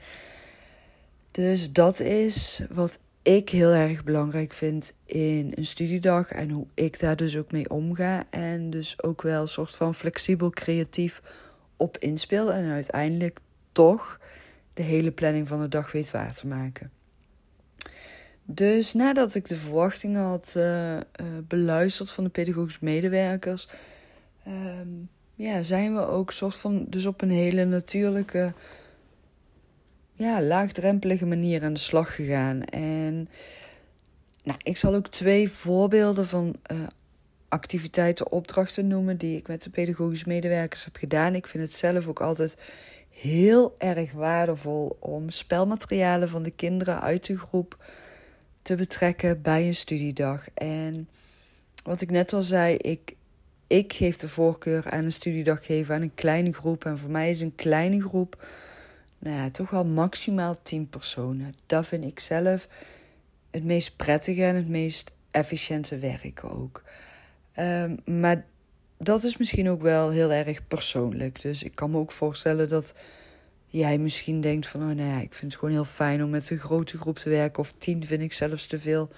Dus 1.32 1.72
dat 1.72 2.00
is 2.00 2.62
wat 2.70 3.00
ik 3.22 3.50
heel 3.50 3.72
erg 3.72 4.04
belangrijk 4.04 4.54
vind 4.54 4.94
in 5.06 5.52
een 5.56 5.66
studiedag 5.66 6.32
en 6.32 6.50
hoe 6.50 6.68
ik 6.74 7.00
daar 7.00 7.16
dus 7.16 7.38
ook 7.38 7.52
mee 7.52 7.70
omga. 7.70 8.24
En 8.30 8.70
dus 8.70 9.04
ook 9.04 9.22
wel 9.22 9.42
een 9.42 9.48
soort 9.48 9.76
van 9.76 9.96
flexibel 9.96 10.50
creatief 10.50 11.22
op 11.78 11.98
inspeel 11.98 12.54
en 12.54 12.72
uiteindelijk 12.72 13.40
toch 13.72 14.20
de 14.74 14.82
hele 14.82 15.12
planning 15.12 15.48
van 15.48 15.62
de 15.62 15.68
dag 15.68 15.92
weet 15.92 16.12
waar 16.12 16.34
te 16.34 16.48
maken. 16.48 16.92
Dus 18.52 18.94
nadat 18.94 19.36
ik 19.36 19.48
de 19.48 19.56
verwachtingen 19.56 20.22
had 20.22 20.54
uh, 20.58 20.96
uh, 20.96 21.02
beluisterd 21.48 22.12
van 22.12 22.24
de 22.24 22.30
pedagogische 22.30 22.80
medewerkers, 22.82 23.68
um, 24.48 25.10
ja, 25.36 25.64
zijn 25.64 25.94
we 25.96 26.00
ook 26.00 26.32
soort 26.32 26.56
van 26.56 26.86
dus 26.88 27.06
op 27.06 27.22
een 27.22 27.32
hele 27.32 27.66
natuurlijke 27.66 28.54
ja, 30.14 30.42
laagdrempelige 30.42 31.26
manier 31.26 31.64
aan 31.64 31.74
de 31.74 31.80
slag 31.80 32.16
gegaan. 32.16 32.64
En 32.64 33.30
nou, 34.44 34.60
ik 34.64 34.78
zal 34.78 34.96
ook 34.96 35.08
twee 35.08 35.50
voorbeelden 35.50 36.28
van 36.28 36.56
uh, 36.72 36.78
activiteiten, 37.48 38.32
opdrachten 38.32 38.88
noemen 38.88 39.18
die 39.18 39.38
ik 39.38 39.48
met 39.48 39.64
de 39.64 39.70
pedagogische 39.70 40.28
medewerkers 40.28 40.86
heb 40.86 40.96
gedaan. 40.96 41.36
Ik 41.36 41.48
vind 41.48 41.64
het 41.64 41.78
zelf 41.78 42.08
ook 42.08 42.22
altijd 42.22 42.58
heel 43.10 43.76
erg 43.78 44.12
waardevol 44.12 44.98
om 45.00 45.30
spelmaterialen 45.30 46.30
van 46.30 46.44
de 46.44 46.52
kinderen 46.52 47.02
uit 47.02 47.26
de 47.26 47.38
groep 47.38 47.78
te 48.70 48.76
betrekken 48.76 49.42
bij 49.42 49.68
een 49.68 49.76
studiedag. 49.76 50.48
En 50.54 51.10
wat 51.84 52.02
ik 52.02 52.12
net 52.12 52.34
al 52.34 52.42
zei, 52.42 52.76
ik, 52.76 53.16
ik 53.68 53.94
geef 53.94 54.18
de 54.18 54.28
voorkeur 54.28 54.90
aan 54.90 55.04
een 55.04 55.12
studiedag 55.12 55.66
geven 55.66 55.96
aan 55.96 56.02
een 56.02 56.14
kleine 56.14 56.54
groep. 56.54 56.86
En 56.86 56.98
voor 56.98 57.10
mij 57.10 57.30
is 57.30 57.42
een 57.42 57.56
kleine 57.56 58.02
groep 58.02 58.48
nou 59.20 59.36
ja, 59.36 59.50
toch 59.50 59.70
wel 59.70 59.86
maximaal 59.86 60.62
10 60.62 60.90
personen. 60.90 61.54
Dat 61.66 61.88
vind 61.88 62.04
ik 62.04 62.20
zelf 62.20 62.68
het 63.52 63.64
meest 63.64 63.96
prettige 63.96 64.44
en 64.44 64.56
het 64.56 64.70
meest 64.70 65.14
efficiënte 65.32 65.98
werk 65.98 66.44
ook. 66.44 66.84
Um, 67.60 67.98
maar 68.06 68.46
dat 68.98 69.24
is 69.24 69.38
misschien 69.38 69.70
ook 69.70 69.82
wel 69.82 70.10
heel 70.10 70.32
erg 70.32 70.68
persoonlijk. 70.68 71.42
Dus 71.42 71.64
ik 71.64 71.76
kan 71.76 71.92
me 71.92 71.98
ook 71.98 72.12
voorstellen 72.12 72.70
dat 72.70 72.94
jij 73.70 73.98
misschien 73.98 74.42
denkt 74.42 74.68
van... 74.68 74.82
oh 74.82 74.88
nou 74.88 75.10
ja, 75.10 75.20
ik 75.20 75.34
vind 75.34 75.52
het 75.52 75.60
gewoon 75.62 75.76
heel 75.76 75.86
fijn 75.86 76.24
om 76.24 76.30
met 76.30 76.50
een 76.50 76.60
grote 76.60 76.98
groep 76.98 77.18
te 77.18 77.30
werken... 77.30 77.60
of 77.60 77.74
tien 77.78 78.06
vind 78.06 78.22
ik 78.22 78.34
zelfs 78.34 78.68
te 78.68 78.80
veel. 78.80 79.10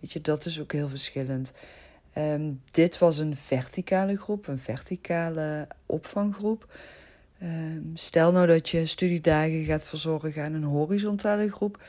Weet 0.00 0.12
je, 0.12 0.20
dat 0.20 0.46
is 0.46 0.60
ook 0.60 0.72
heel 0.72 0.88
verschillend. 0.88 1.52
Um, 2.18 2.62
dit 2.70 2.98
was 2.98 3.18
een 3.18 3.36
verticale 3.36 4.16
groep, 4.16 4.46
een 4.46 4.58
verticale 4.58 5.68
opvanggroep. 5.86 6.72
Um, 7.42 7.90
stel 7.94 8.32
nou 8.32 8.46
dat 8.46 8.68
je 8.68 8.86
studiedagen 8.86 9.64
gaat 9.64 9.86
verzorgen 9.86 10.44
aan 10.44 10.52
een 10.52 10.62
horizontale 10.62 11.50
groep. 11.50 11.82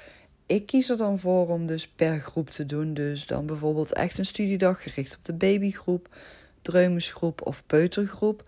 Ik 0.45 0.65
kies 0.65 0.89
er 0.89 0.97
dan 0.97 1.19
voor 1.19 1.47
om 1.47 1.67
dus 1.67 1.87
per 1.87 2.19
groep 2.19 2.49
te 2.49 2.65
doen. 2.65 2.93
Dus 2.93 3.25
dan 3.25 3.45
bijvoorbeeld 3.45 3.93
echt 3.93 4.17
een 4.17 4.25
studiedag 4.25 4.83
gericht 4.83 5.15
op 5.15 5.25
de 5.25 5.33
babygroep, 5.33 6.15
dreumesgroep 6.61 7.41
of 7.45 7.63
peutergroep. 7.65 8.43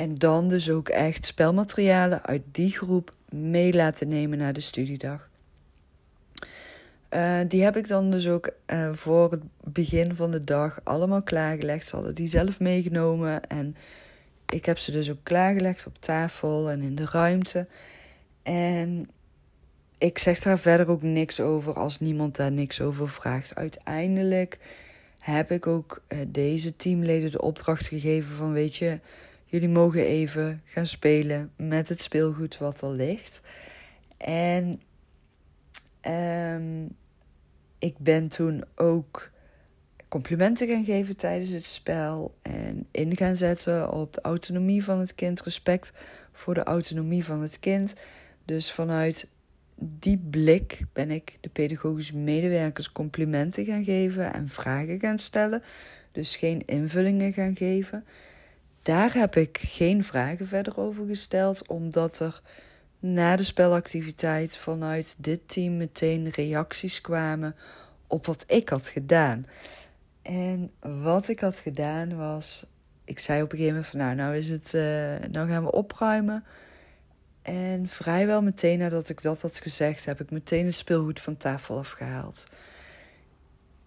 En 0.00 0.18
dan 0.18 0.48
dus 0.48 0.70
ook 0.70 0.88
echt 0.88 1.26
spelmaterialen 1.26 2.22
uit 2.22 2.42
die 2.52 2.70
groep 2.70 3.12
mee 3.28 3.72
laten 3.72 4.08
nemen 4.08 4.38
naar 4.38 4.52
de 4.52 4.60
studiedag. 4.60 5.28
Uh, 7.10 7.38
die 7.48 7.62
heb 7.62 7.76
ik 7.76 7.88
dan 7.88 8.10
dus 8.10 8.28
ook 8.28 8.50
uh, 8.66 8.92
voor 8.92 9.30
het 9.30 9.42
begin 9.64 10.14
van 10.14 10.30
de 10.30 10.44
dag 10.44 10.80
allemaal 10.84 11.22
klaargelegd. 11.22 11.88
Ze 11.88 11.94
hadden 11.94 12.14
die 12.14 12.26
zelf 12.26 12.60
meegenomen 12.60 13.46
en 13.46 13.76
ik 14.48 14.64
heb 14.64 14.78
ze 14.78 14.92
dus 14.92 15.10
ook 15.10 15.22
klaargelegd 15.22 15.86
op 15.86 15.96
tafel 15.98 16.70
en 16.70 16.82
in 16.82 16.94
de 16.94 17.06
ruimte. 17.12 17.66
En 18.42 19.08
ik 19.98 20.18
zeg 20.18 20.38
daar 20.38 20.58
verder 20.58 20.88
ook 20.88 21.02
niks 21.02 21.40
over 21.40 21.74
als 21.74 22.00
niemand 22.00 22.36
daar 22.36 22.52
niks 22.52 22.80
over 22.80 23.08
vraagt. 23.08 23.54
Uiteindelijk 23.54 24.58
heb 25.18 25.50
ik 25.50 25.66
ook 25.66 26.02
uh, 26.08 26.18
deze 26.28 26.76
teamleden 26.76 27.30
de 27.30 27.42
opdracht 27.42 27.86
gegeven 27.86 28.36
van 28.36 28.52
weet 28.52 28.76
je, 28.76 29.00
jullie 29.50 29.68
mogen 29.68 30.04
even 30.04 30.62
gaan 30.64 30.86
spelen 30.86 31.52
met 31.56 31.88
het 31.88 32.02
speelgoed 32.02 32.58
wat 32.58 32.80
er 32.80 32.90
ligt. 32.90 33.40
En 34.16 34.80
um, 36.06 36.96
ik 37.78 37.98
ben 37.98 38.28
toen 38.28 38.64
ook 38.74 39.30
complimenten 40.08 40.68
gaan 40.68 40.84
geven 40.84 41.16
tijdens 41.16 41.50
het 41.50 41.64
spel 41.64 42.34
en 42.42 42.86
in 42.90 43.16
gaan 43.16 43.36
zetten 43.36 43.92
op 43.92 44.14
de 44.14 44.20
autonomie 44.20 44.84
van 44.84 44.98
het 44.98 45.14
kind, 45.14 45.42
respect 45.42 45.92
voor 46.32 46.54
de 46.54 46.62
autonomie 46.62 47.24
van 47.24 47.42
het 47.42 47.60
kind. 47.60 47.94
Dus 48.44 48.72
vanuit 48.72 49.28
die 49.74 50.18
blik 50.30 50.80
ben 50.92 51.10
ik 51.10 51.38
de 51.40 51.48
pedagogische 51.48 52.16
medewerkers 52.16 52.92
complimenten 52.92 53.64
gaan 53.64 53.84
geven 53.84 54.32
en 54.32 54.48
vragen 54.48 55.00
gaan 55.00 55.18
stellen. 55.18 55.62
Dus 56.12 56.36
geen 56.36 56.62
invullingen 56.66 57.32
gaan 57.32 57.56
geven. 57.56 58.04
Daar 58.82 59.14
heb 59.14 59.36
ik 59.36 59.58
geen 59.62 60.04
vragen 60.04 60.46
verder 60.46 60.78
over 60.78 61.06
gesteld, 61.06 61.68
omdat 61.68 62.18
er 62.18 62.42
na 62.98 63.36
de 63.36 63.42
spelactiviteit 63.42 64.56
vanuit 64.56 65.14
dit 65.18 65.40
team 65.46 65.76
meteen 65.76 66.28
reacties 66.28 67.00
kwamen 67.00 67.54
op 68.06 68.26
wat 68.26 68.44
ik 68.46 68.68
had 68.68 68.88
gedaan. 68.88 69.46
En 70.22 70.70
wat 71.02 71.28
ik 71.28 71.40
had 71.40 71.58
gedaan 71.58 72.16
was, 72.16 72.66
ik 73.04 73.18
zei 73.18 73.42
op 73.42 73.52
een 73.52 73.58
gegeven 73.58 73.74
moment 73.74 73.90
van 73.90 74.00
nou, 74.00 74.14
nou 74.14 74.36
is 74.36 74.48
het, 74.48 74.72
uh, 74.74 75.30
nou 75.30 75.48
gaan 75.48 75.64
we 75.64 75.72
opruimen. 75.72 76.44
En 77.42 77.88
vrijwel 77.88 78.42
meteen 78.42 78.78
nadat 78.78 79.08
ik 79.08 79.22
dat 79.22 79.42
had 79.42 79.58
gezegd, 79.58 80.04
heb 80.04 80.20
ik 80.20 80.30
meteen 80.30 80.66
het 80.66 80.76
speelgoed 80.76 81.20
van 81.20 81.36
tafel 81.36 81.78
afgehaald. 81.78 82.46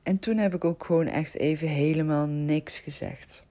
En 0.03 0.19
toen 0.19 0.38
heb 0.38 0.53
ik 0.53 0.65
ook 0.65 0.86
gewoon 0.86 1.08
echt 1.08 1.38
even 1.38 1.67
helemaal 1.67 2.25
niks 2.25 2.79
gezegd. 2.79 3.43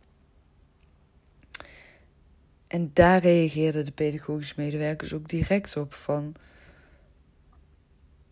En 2.73 2.91
daar 2.93 3.21
reageerden 3.21 3.85
de 3.85 3.93
pedagogische 3.93 4.55
medewerkers 4.57 5.15
ook 5.15 5.29
direct 5.29 5.77
op 5.77 5.95
van... 5.95 6.35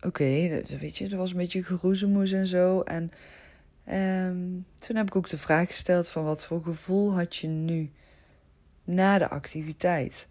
Oké, 0.02 0.62
weet 0.80 0.98
je, 0.98 1.08
er 1.08 1.16
was 1.16 1.30
een 1.30 1.36
beetje 1.36 1.62
geroezemoes 1.62 2.32
en 2.32 2.46
zo. 2.46 2.80
En 2.80 3.12
um, 4.26 4.66
toen 4.74 4.96
heb 4.96 5.06
ik 5.06 5.16
ook 5.16 5.28
de 5.28 5.38
vraag 5.38 5.66
gesteld 5.66 6.08
van 6.08 6.24
wat 6.24 6.46
voor 6.46 6.62
gevoel 6.62 7.14
had 7.14 7.36
je 7.36 7.46
nu 7.46 7.90
na 8.84 9.18
de 9.18 9.28
activiteit? 9.28 10.28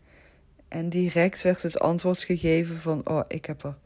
En 0.67 0.89
direct 0.89 1.41
werd 1.41 1.63
het 1.63 1.79
antwoord 1.79 2.23
gegeven 2.23 2.77
van 2.77 3.07
oh, 3.07 3.21
ik 3.27 3.45
heb 3.45 3.63
er 3.63 3.77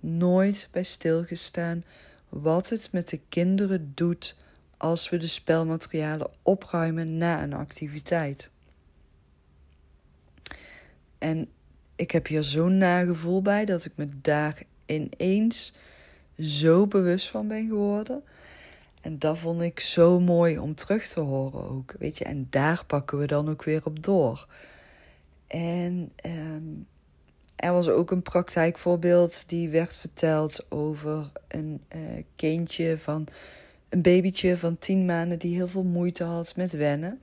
nooit 0.00 0.68
bij 0.70 0.82
stilgestaan 0.82 1.84
wat 2.28 2.70
het 2.70 2.92
met 2.92 3.08
de 3.08 3.20
kinderen 3.28 3.92
doet 3.94 4.36
als 4.76 5.10
we 5.10 5.16
de 5.16 5.26
spelmaterialen 5.26 6.30
opruimen 6.42 7.18
na 7.18 7.42
een 7.42 7.52
activiteit. 7.52 8.50
En 11.22 11.48
ik 11.96 12.10
heb 12.10 12.26
hier 12.26 12.42
zo'n 12.42 12.78
nagevoel 12.78 13.42
bij 13.42 13.64
dat 13.64 13.84
ik 13.84 13.92
me 13.94 14.08
daar 14.20 14.62
ineens 14.86 15.72
zo 16.38 16.86
bewust 16.86 17.28
van 17.28 17.48
ben 17.48 17.66
geworden. 17.68 18.22
En 19.00 19.18
dat 19.18 19.38
vond 19.38 19.60
ik 19.62 19.80
zo 19.80 20.20
mooi 20.20 20.58
om 20.58 20.74
terug 20.74 21.06
te 21.06 21.20
horen 21.20 21.70
ook. 21.70 21.94
Weet 21.98 22.18
je, 22.18 22.24
en 22.24 22.46
daar 22.50 22.84
pakken 22.86 23.18
we 23.18 23.26
dan 23.26 23.48
ook 23.48 23.64
weer 23.64 23.80
op 23.84 24.02
door. 24.02 24.46
En 25.46 26.12
um, 26.26 26.86
er 27.56 27.72
was 27.72 27.88
ook 27.88 28.10
een 28.10 28.22
praktijkvoorbeeld 28.22 29.44
die 29.46 29.68
werd 29.68 29.94
verteld 29.94 30.66
over 30.68 31.30
een 31.48 31.80
uh, 31.96 32.00
kindje 32.36 32.98
van 32.98 33.26
een 33.88 34.02
babytje 34.02 34.58
van 34.58 34.78
tien 34.78 35.04
maanden 35.04 35.38
die 35.38 35.54
heel 35.54 35.68
veel 35.68 35.84
moeite 35.84 36.24
had 36.24 36.56
met 36.56 36.72
wennen. 36.72 37.20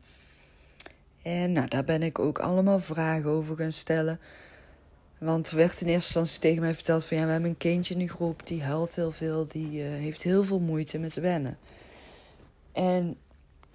En 1.30 1.52
nou, 1.52 1.68
daar 1.68 1.84
ben 1.84 2.04
ik 2.04 2.20
ook 2.20 2.39
allemaal 2.39 2.80
vragen 2.80 3.30
over 3.30 3.56
gaan 3.56 3.72
stellen. 3.72 4.20
Want 5.18 5.50
er 5.50 5.56
werd 5.56 5.82
in 5.82 5.88
eerste 5.88 5.94
instantie 5.94 6.39
tegen 6.39 6.62
mij 6.62 6.74
verteld 6.74 7.06
van 7.06 7.18
ja, 7.18 7.26
we 7.26 7.32
hebben 7.32 7.50
een 7.50 7.58
kindje 7.58 7.94
in 7.94 8.00
de 8.00 8.08
groep 8.08 8.48
die 8.48 8.63
huilt 8.63 8.96
heel 8.96 9.12
veel, 9.12 9.48
die 9.48 9.84
uh, 9.84 9.88
heeft 9.89 10.24
heel 10.24 10.44
veel 10.44 10.60
moeite 10.60 10.98
met 10.98 11.15
wennen. 11.15 11.58
En 12.72 13.18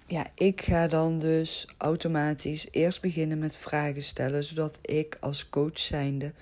ja, 0.07 0.27
ik 0.35 0.61
ga 0.61 0.87
dan 0.87 1.19
dus 1.19 1.67
automatisch 1.77 2.67
eerst 2.71 3.01
beginnen 3.01 3.39
met 3.39 3.57
vragen 3.57 4.03
stellen, 4.03 4.43
zodat 4.43 4.79
ik 4.81 5.17
als 5.19 5.49
coach 5.49 5.79
zijnde 5.79 6.33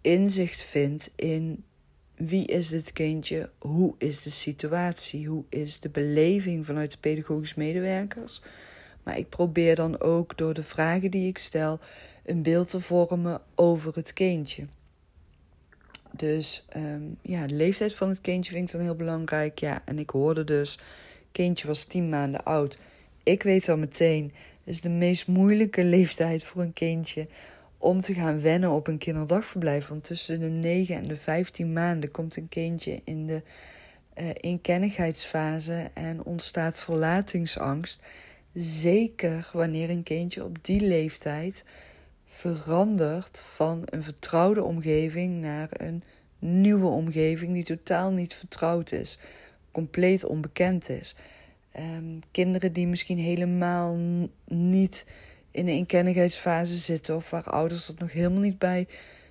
inzicht 0.00 0.62
vind 0.62 1.10
in 1.16 1.64
wie 2.14 2.46
is 2.46 2.68
dit 2.68 2.92
kindje, 2.92 3.50
hoe 3.58 3.94
is 3.98 4.22
de 4.22 4.30
situatie, 4.30 5.26
hoe 5.26 5.44
is 5.48 5.80
de 5.80 5.88
beleving 5.88 6.66
vanuit 6.66 6.90
de 6.90 6.98
pedagogische 6.98 7.58
medewerkers. 7.58 8.42
Maar 9.08 9.18
ik 9.18 9.28
probeer 9.28 9.74
dan 9.74 10.00
ook 10.00 10.36
door 10.36 10.54
de 10.54 10.62
vragen 10.62 11.10
die 11.10 11.28
ik 11.28 11.38
stel 11.38 11.78
een 12.24 12.42
beeld 12.42 12.70
te 12.70 12.80
vormen 12.80 13.40
over 13.54 13.94
het 13.94 14.12
kindje. 14.12 14.66
Dus 16.10 16.64
um, 16.76 17.18
ja, 17.22 17.46
de 17.46 17.54
leeftijd 17.54 17.94
van 17.94 18.08
het 18.08 18.20
kindje 18.20 18.52
vind 18.52 18.64
ik 18.64 18.72
dan 18.72 18.80
heel 18.80 18.94
belangrijk. 18.94 19.58
Ja, 19.58 19.82
en 19.84 19.98
ik 19.98 20.10
hoorde 20.10 20.44
dus, 20.44 20.78
kindje 21.32 21.66
was 21.66 21.84
tien 21.84 22.08
maanden 22.08 22.44
oud. 22.44 22.78
Ik 23.22 23.42
weet 23.42 23.68
al 23.68 23.76
meteen, 23.76 24.24
het 24.64 24.74
is 24.74 24.80
de 24.80 24.88
meest 24.88 25.26
moeilijke 25.26 25.84
leeftijd 25.96 26.44
voor 26.44 26.62
een 26.62 26.72
kindje 26.72 27.26
om 27.78 28.00
te 28.00 28.14
gaan 28.14 28.40
wennen 28.40 28.70
op 28.70 28.86
een 28.86 28.98
kinderdagverblijf. 28.98 29.88
Want 29.88 30.04
tussen 30.04 30.40
de 30.40 30.48
9 30.48 30.94
en 30.94 31.08
de 31.08 31.16
15 31.16 31.72
maanden 31.72 32.10
komt 32.10 32.36
een 32.36 32.48
kindje 32.48 33.00
in 33.04 33.26
de 33.26 33.42
uh, 34.20 34.30
inkennigheidsfase 34.34 35.90
en 35.94 36.24
ontstaat 36.24 36.80
verlatingsangst. 36.80 38.00
Zeker 38.60 39.50
wanneer 39.52 39.90
een 39.90 40.02
kindje 40.02 40.44
op 40.44 40.64
die 40.64 40.80
leeftijd 40.80 41.64
verandert 42.26 43.38
van 43.38 43.82
een 43.84 44.02
vertrouwde 44.02 44.62
omgeving 44.62 45.40
naar 45.40 45.68
een 45.72 46.02
nieuwe 46.38 46.86
omgeving 46.86 47.52
die 47.52 47.64
totaal 47.64 48.10
niet 48.10 48.34
vertrouwd 48.34 48.92
is, 48.92 49.18
compleet 49.70 50.24
onbekend 50.24 50.88
is. 50.88 51.16
Um, 51.78 52.20
kinderen 52.30 52.72
die 52.72 52.86
misschien 52.86 53.18
helemaal 53.18 53.96
niet 54.44 55.04
in 55.50 55.66
de 55.66 55.72
inkennigheidsfase 55.72 56.76
zitten 56.76 57.16
of 57.16 57.30
waar 57.30 57.50
ouders 57.50 57.88
er 57.88 57.94
nog 57.98 58.12
helemaal 58.12 58.40
niet 58.40 58.58
bij 58.58 58.86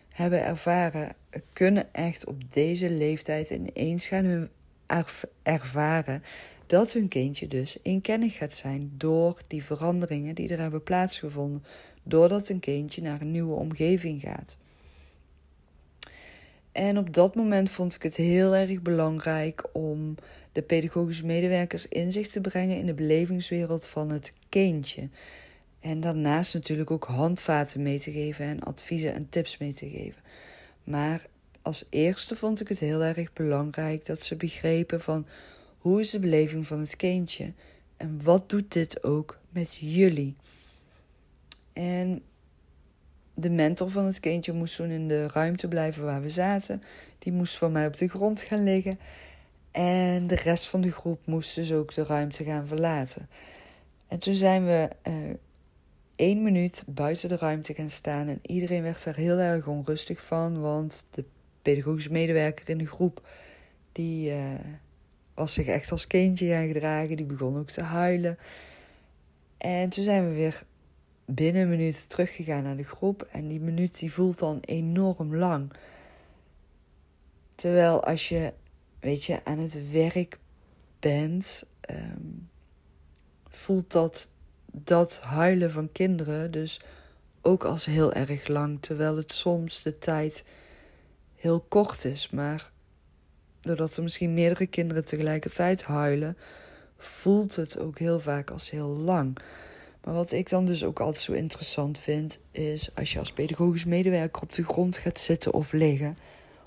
hebben 0.09 0.43
ervaren, 0.43 1.15
kunnen 1.53 1.93
echt 1.93 2.25
op 2.25 2.53
deze 2.53 2.89
leeftijd 2.89 3.49
ineens 3.49 4.07
gaan 4.07 4.25
hun 4.25 4.49
ervaren 5.43 6.23
dat 6.67 6.93
hun 6.93 7.08
kindje 7.08 7.47
dus 7.47 7.77
inkennig 7.82 8.36
gaat 8.36 8.58
zijn 8.58 8.91
door 8.97 9.41
die 9.47 9.63
veranderingen 9.63 10.36
die 10.36 10.49
er 10.49 10.60
hebben 10.60 10.84
plaatsgevonden, 10.84 11.63
doordat 12.03 12.49
een 12.49 12.60
kindje 12.60 13.01
naar 13.01 13.21
een 13.21 13.32
nieuwe 13.32 13.56
omgeving 13.56 14.21
gaat. 14.21 14.58
En 16.71 16.97
op 16.97 17.13
dat 17.13 17.36
moment 17.36 17.69
vond 17.69 17.95
ik 17.95 18.03
het 18.03 18.15
heel 18.15 18.56
erg 18.56 18.82
belangrijk 18.82 19.63
om 19.71 20.15
de 20.51 20.62
pedagogische 20.62 21.25
medewerkers 21.25 21.88
inzicht 21.88 22.32
te 22.32 22.41
brengen 22.41 22.77
in 22.77 22.86
de 22.86 22.93
belevingswereld 22.93 23.88
van 23.88 24.12
het 24.12 24.34
kindje. 24.49 25.10
En 25.80 25.99
daarnaast 25.99 26.53
natuurlijk 26.53 26.91
ook 26.91 27.06
handvaten 27.06 27.82
mee 27.82 27.99
te 27.99 28.12
geven 28.12 28.45
en 28.45 28.60
adviezen 28.60 29.13
en 29.13 29.30
tips 29.30 29.58
mee 29.58 29.73
te 29.73 29.89
geven. 29.89 30.21
Maar 30.84 31.25
als 31.62 31.86
eerste 31.89 32.36
vond 32.36 32.62
ik 32.62 32.67
het 32.67 32.80
heel 32.80 33.03
erg 33.03 33.34
belangrijk 33.34 34.06
dat 34.06 34.23
ze 34.23 34.36
begrepen 34.36 35.01
van 35.01 35.25
hoe 35.77 36.01
is 36.01 36.09
de 36.09 36.19
beleving 36.19 36.67
van 36.67 36.79
het 36.79 36.95
kindje 36.95 37.53
en 37.97 38.23
wat 38.23 38.49
doet 38.49 38.73
dit 38.73 39.03
ook 39.03 39.39
met 39.49 39.75
jullie. 39.75 40.35
En 41.73 42.21
de 43.33 43.49
mentor 43.49 43.89
van 43.89 44.05
het 44.05 44.19
kindje 44.19 44.53
moest 44.53 44.75
toen 44.75 44.89
in 44.89 45.07
de 45.07 45.27
ruimte 45.27 45.67
blijven 45.67 46.03
waar 46.03 46.21
we 46.21 46.29
zaten. 46.29 46.83
Die 47.19 47.33
moest 47.33 47.57
van 47.57 47.71
mij 47.71 47.87
op 47.87 47.97
de 47.97 48.07
grond 48.07 48.41
gaan 48.41 48.63
liggen. 48.63 48.99
En 49.71 50.27
de 50.27 50.35
rest 50.35 50.67
van 50.67 50.81
de 50.81 50.91
groep 50.91 51.25
moest 51.25 51.55
dus 51.55 51.71
ook 51.71 51.93
de 51.93 52.03
ruimte 52.03 52.43
gaan 52.43 52.67
verlaten. 52.67 53.29
En 54.07 54.19
toen 54.19 54.35
zijn 54.35 54.65
we 54.65 54.89
uh, 55.07 55.13
één 56.15 56.43
minuut 56.43 56.83
buiten 56.87 57.29
de 57.29 57.37
ruimte 57.37 57.73
gaan 57.73 57.89
staan. 57.89 58.27
En 58.27 58.39
iedereen 58.41 58.83
werd 58.83 59.05
er 59.05 59.15
heel 59.15 59.37
erg 59.37 59.67
onrustig 59.67 60.21
van. 60.21 60.61
Want 60.61 61.05
de 61.09 61.23
pedagogische 61.61 62.11
medewerker 62.11 62.69
in 62.69 62.77
de 62.77 62.87
groep, 62.87 63.27
die 63.91 64.31
uh, 64.31 64.53
was 65.38 65.54
zich 65.54 65.67
echt 65.67 65.91
als 65.91 66.08
kindje 66.08 66.47
gaan 66.47 66.67
gedragen. 66.67 67.15
Die 67.15 67.26
begon 67.26 67.58
ook 67.58 67.69
te 67.69 67.84
huilen. 67.84 68.38
En 69.58 69.89
toen 69.89 70.04
zijn 70.04 70.30
we 70.30 70.36
weer 70.36 70.63
binnen 71.26 71.62
een 71.62 71.69
minuut 71.69 72.10
teruggegaan 72.10 72.63
naar 72.63 72.78
de 72.78 72.84
groep. 72.84 73.28
En 73.32 73.47
die 73.47 73.60
minuut 73.60 74.00
die 74.00 74.13
voelt 74.13 74.39
dan 74.39 74.60
enorm 74.62 75.36
lang. 75.36 75.71
Terwijl 77.56 78.04
als 78.04 78.30
je, 78.30 78.54
weet 79.00 79.23
je, 79.23 79.45
aan 79.45 79.58
het 79.58 79.91
werk 79.91 80.39
bent, 81.00 81.63
um, 81.89 82.50
voelt 83.50 83.91
dat, 83.91 84.30
dat 84.71 85.19
huilen 85.19 85.71
van 85.71 85.91
kinderen 85.91 86.52
dus 86.52 86.82
ook 87.41 87.63
als 87.63 87.86
heel 87.86 88.13
erg 88.13 88.47
lang. 88.47 88.78
Terwijl 88.82 89.17
het 89.17 89.34
soms 89.34 89.82
de 89.82 89.97
tijd 89.97 90.45
heel 91.36 91.60
kort 91.60 92.06
is. 92.06 92.30
Maar 92.30 92.71
doordat 93.67 93.97
er 93.97 94.03
misschien 94.03 94.34
meerdere 94.34 94.67
kinderen 94.67 95.06
tegelijkertijd 95.06 95.84
huilen, 95.84 96.38
voelt 96.97 97.56
het 97.56 97.80
ook 97.80 97.99
heel 97.99 98.19
vaak 98.19 98.51
als 98.51 98.69
heel 98.69 98.88
lang. 98.88 99.38
Maar 100.03 100.13
wat 100.13 100.32
ik 100.32 100.49
dan 100.49 100.65
dus 100.65 100.84
ook 100.84 100.99
altijd 100.99 101.23
zo 101.23 101.32
interessant 101.32 101.99
vind, 101.99 102.39
is 102.51 102.89
als 102.95 103.13
je 103.13 103.19
als 103.19 103.32
pedagogisch 103.32 103.86
medewerker 103.86 104.41
op 104.41 104.51
de 104.51 104.63
grond 104.63 104.97
gaat 104.97 105.19
zitten 105.19 105.53
of 105.53 105.71
liggen, 105.71 106.17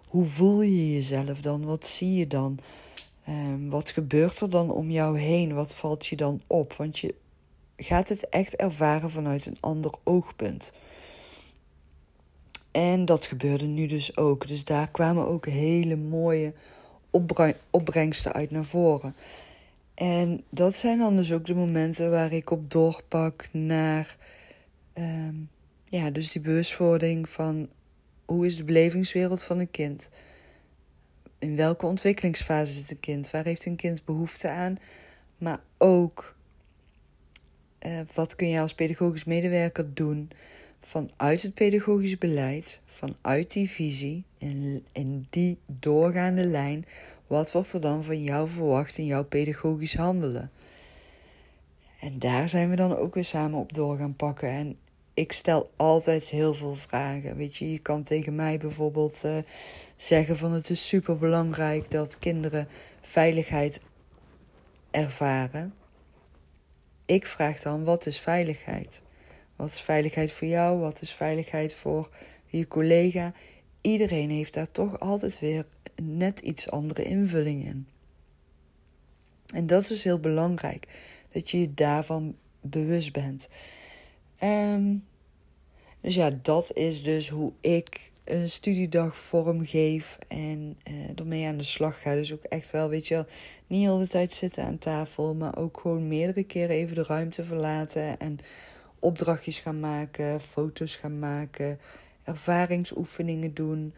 hoe 0.08 0.24
voel 0.24 0.62
je 0.62 0.92
jezelf 0.92 1.40
dan? 1.40 1.64
Wat 1.64 1.86
zie 1.86 2.14
je 2.14 2.26
dan? 2.26 2.58
Um, 3.28 3.70
wat 3.70 3.90
gebeurt 3.90 4.40
er 4.40 4.50
dan 4.50 4.70
om 4.70 4.90
jou 4.90 5.18
heen? 5.18 5.54
Wat 5.54 5.74
valt 5.74 6.06
je 6.06 6.16
dan 6.16 6.42
op? 6.46 6.72
Want 6.72 6.98
je 6.98 7.14
gaat 7.76 8.08
het 8.08 8.28
echt 8.28 8.56
ervaren 8.56 9.10
vanuit 9.10 9.46
een 9.46 9.56
ander 9.60 9.92
oogpunt. 10.04 10.72
En 12.70 13.04
dat 13.04 13.26
gebeurde 13.26 13.66
nu 13.66 13.86
dus 13.86 14.16
ook. 14.16 14.48
Dus 14.48 14.64
daar 14.64 14.90
kwamen 14.90 15.26
ook 15.26 15.46
hele 15.46 15.96
mooie 15.96 16.52
opbrengsten 17.70 18.32
uit 18.32 18.50
naar 18.50 18.64
voren. 18.64 19.14
En 19.94 20.44
dat 20.50 20.76
zijn 20.76 20.98
dan 20.98 21.16
dus 21.16 21.32
ook 21.32 21.46
de 21.46 21.54
momenten 21.54 22.10
waar 22.10 22.32
ik 22.32 22.50
op 22.50 22.70
doorpak 22.70 23.48
naar, 23.52 24.16
ehm, 24.92 25.34
ja, 25.84 26.10
dus 26.10 26.32
die 26.32 26.42
bewustwording 26.42 27.28
van 27.28 27.68
hoe 28.24 28.46
is 28.46 28.56
de 28.56 28.64
belevingswereld 28.64 29.42
van 29.42 29.58
een 29.58 29.70
kind? 29.70 30.10
In 31.38 31.56
welke 31.56 31.86
ontwikkelingsfase 31.86 32.72
zit 32.72 32.90
een 32.90 33.00
kind? 33.00 33.30
Waar 33.30 33.44
heeft 33.44 33.66
een 33.66 33.76
kind 33.76 34.04
behoefte 34.04 34.48
aan? 34.48 34.78
Maar 35.38 35.60
ook, 35.78 36.34
uh, 37.86 38.00
wat 38.14 38.36
kun 38.36 38.48
je 38.48 38.60
als 38.60 38.74
pedagogisch 38.74 39.24
medewerker 39.24 39.94
doen 39.94 40.30
vanuit 40.80 41.42
het 41.42 41.54
pedagogisch 41.54 42.18
beleid, 42.18 42.80
vanuit 42.86 43.52
die 43.52 43.70
visie, 43.70 44.24
in 44.92 45.26
die 45.30 45.58
doorgaande 45.66 46.44
lijn 46.44 46.84
wat 47.30 47.52
wordt 47.52 47.72
er 47.72 47.80
dan 47.80 48.04
van 48.04 48.22
jou 48.22 48.48
verwacht 48.48 48.98
in 48.98 49.06
jouw 49.06 49.24
pedagogisch 49.24 49.94
handelen? 49.94 50.50
En 52.00 52.18
daar 52.18 52.48
zijn 52.48 52.70
we 52.70 52.76
dan 52.76 52.96
ook 52.96 53.14
weer 53.14 53.24
samen 53.24 53.58
op 53.58 53.72
door 53.72 53.96
gaan 53.96 54.16
pakken. 54.16 54.48
En 54.48 54.76
ik 55.14 55.32
stel 55.32 55.70
altijd 55.76 56.24
heel 56.24 56.54
veel 56.54 56.74
vragen. 56.74 57.36
Weet 57.36 57.56
je, 57.56 57.72
je 57.72 57.78
kan 57.78 58.02
tegen 58.02 58.34
mij 58.34 58.58
bijvoorbeeld 58.58 59.22
uh, 59.24 59.36
zeggen 59.96 60.36
van 60.36 60.52
het 60.52 60.70
is 60.70 60.88
super 60.88 61.18
belangrijk 61.18 61.90
dat 61.90 62.18
kinderen 62.18 62.68
veiligheid 63.00 63.80
ervaren. 64.90 65.74
Ik 67.04 67.26
vraag 67.26 67.60
dan 67.60 67.84
wat 67.84 68.06
is 68.06 68.18
veiligheid? 68.18 69.02
Wat 69.60 69.70
is 69.70 69.80
veiligheid 69.80 70.32
voor 70.32 70.48
jou? 70.48 70.78
Wat 70.78 71.00
is 71.00 71.12
veiligheid 71.12 71.74
voor 71.74 72.08
je 72.46 72.68
collega? 72.68 73.32
Iedereen 73.80 74.30
heeft 74.30 74.54
daar 74.54 74.70
toch 74.70 75.00
altijd 75.00 75.40
weer 75.40 75.66
net 76.02 76.38
iets 76.38 76.70
andere 76.70 77.02
invulling 77.04 77.64
in. 77.64 77.86
En 79.54 79.66
dat 79.66 79.90
is 79.90 80.04
heel 80.04 80.18
belangrijk, 80.18 80.86
dat 81.32 81.50
je 81.50 81.60
je 81.60 81.74
daarvan 81.74 82.36
bewust 82.60 83.12
bent. 83.12 83.48
Um, 84.42 85.04
dus 86.00 86.14
ja, 86.14 86.38
dat 86.42 86.76
is 86.76 87.02
dus 87.02 87.28
hoe 87.28 87.52
ik 87.60 88.12
een 88.24 88.48
studiedag 88.48 89.16
vormgeef 89.16 90.18
en 90.28 90.76
uh, 90.90 91.18
ermee 91.18 91.46
aan 91.46 91.56
de 91.56 91.64
slag 91.64 92.02
ga. 92.02 92.14
Dus 92.14 92.32
ook 92.32 92.42
echt 92.42 92.70
wel, 92.70 92.88
weet 92.88 93.06
je 93.06 93.14
wel, 93.14 93.26
niet 93.66 93.88
al 93.88 93.98
de 93.98 94.08
tijd 94.08 94.34
zitten 94.34 94.64
aan 94.64 94.78
tafel, 94.78 95.34
maar 95.34 95.58
ook 95.58 95.80
gewoon 95.80 96.08
meerdere 96.08 96.44
keren 96.44 96.76
even 96.76 96.94
de 96.94 97.02
ruimte 97.02 97.44
verlaten 97.44 98.18
en 98.18 98.38
opdrachtjes 99.00 99.58
gaan 99.58 99.80
maken, 99.80 100.40
foto's 100.40 100.96
gaan 100.96 101.18
maken, 101.18 101.78
ervaringsoefeningen 102.24 103.54
doen. 103.54 103.94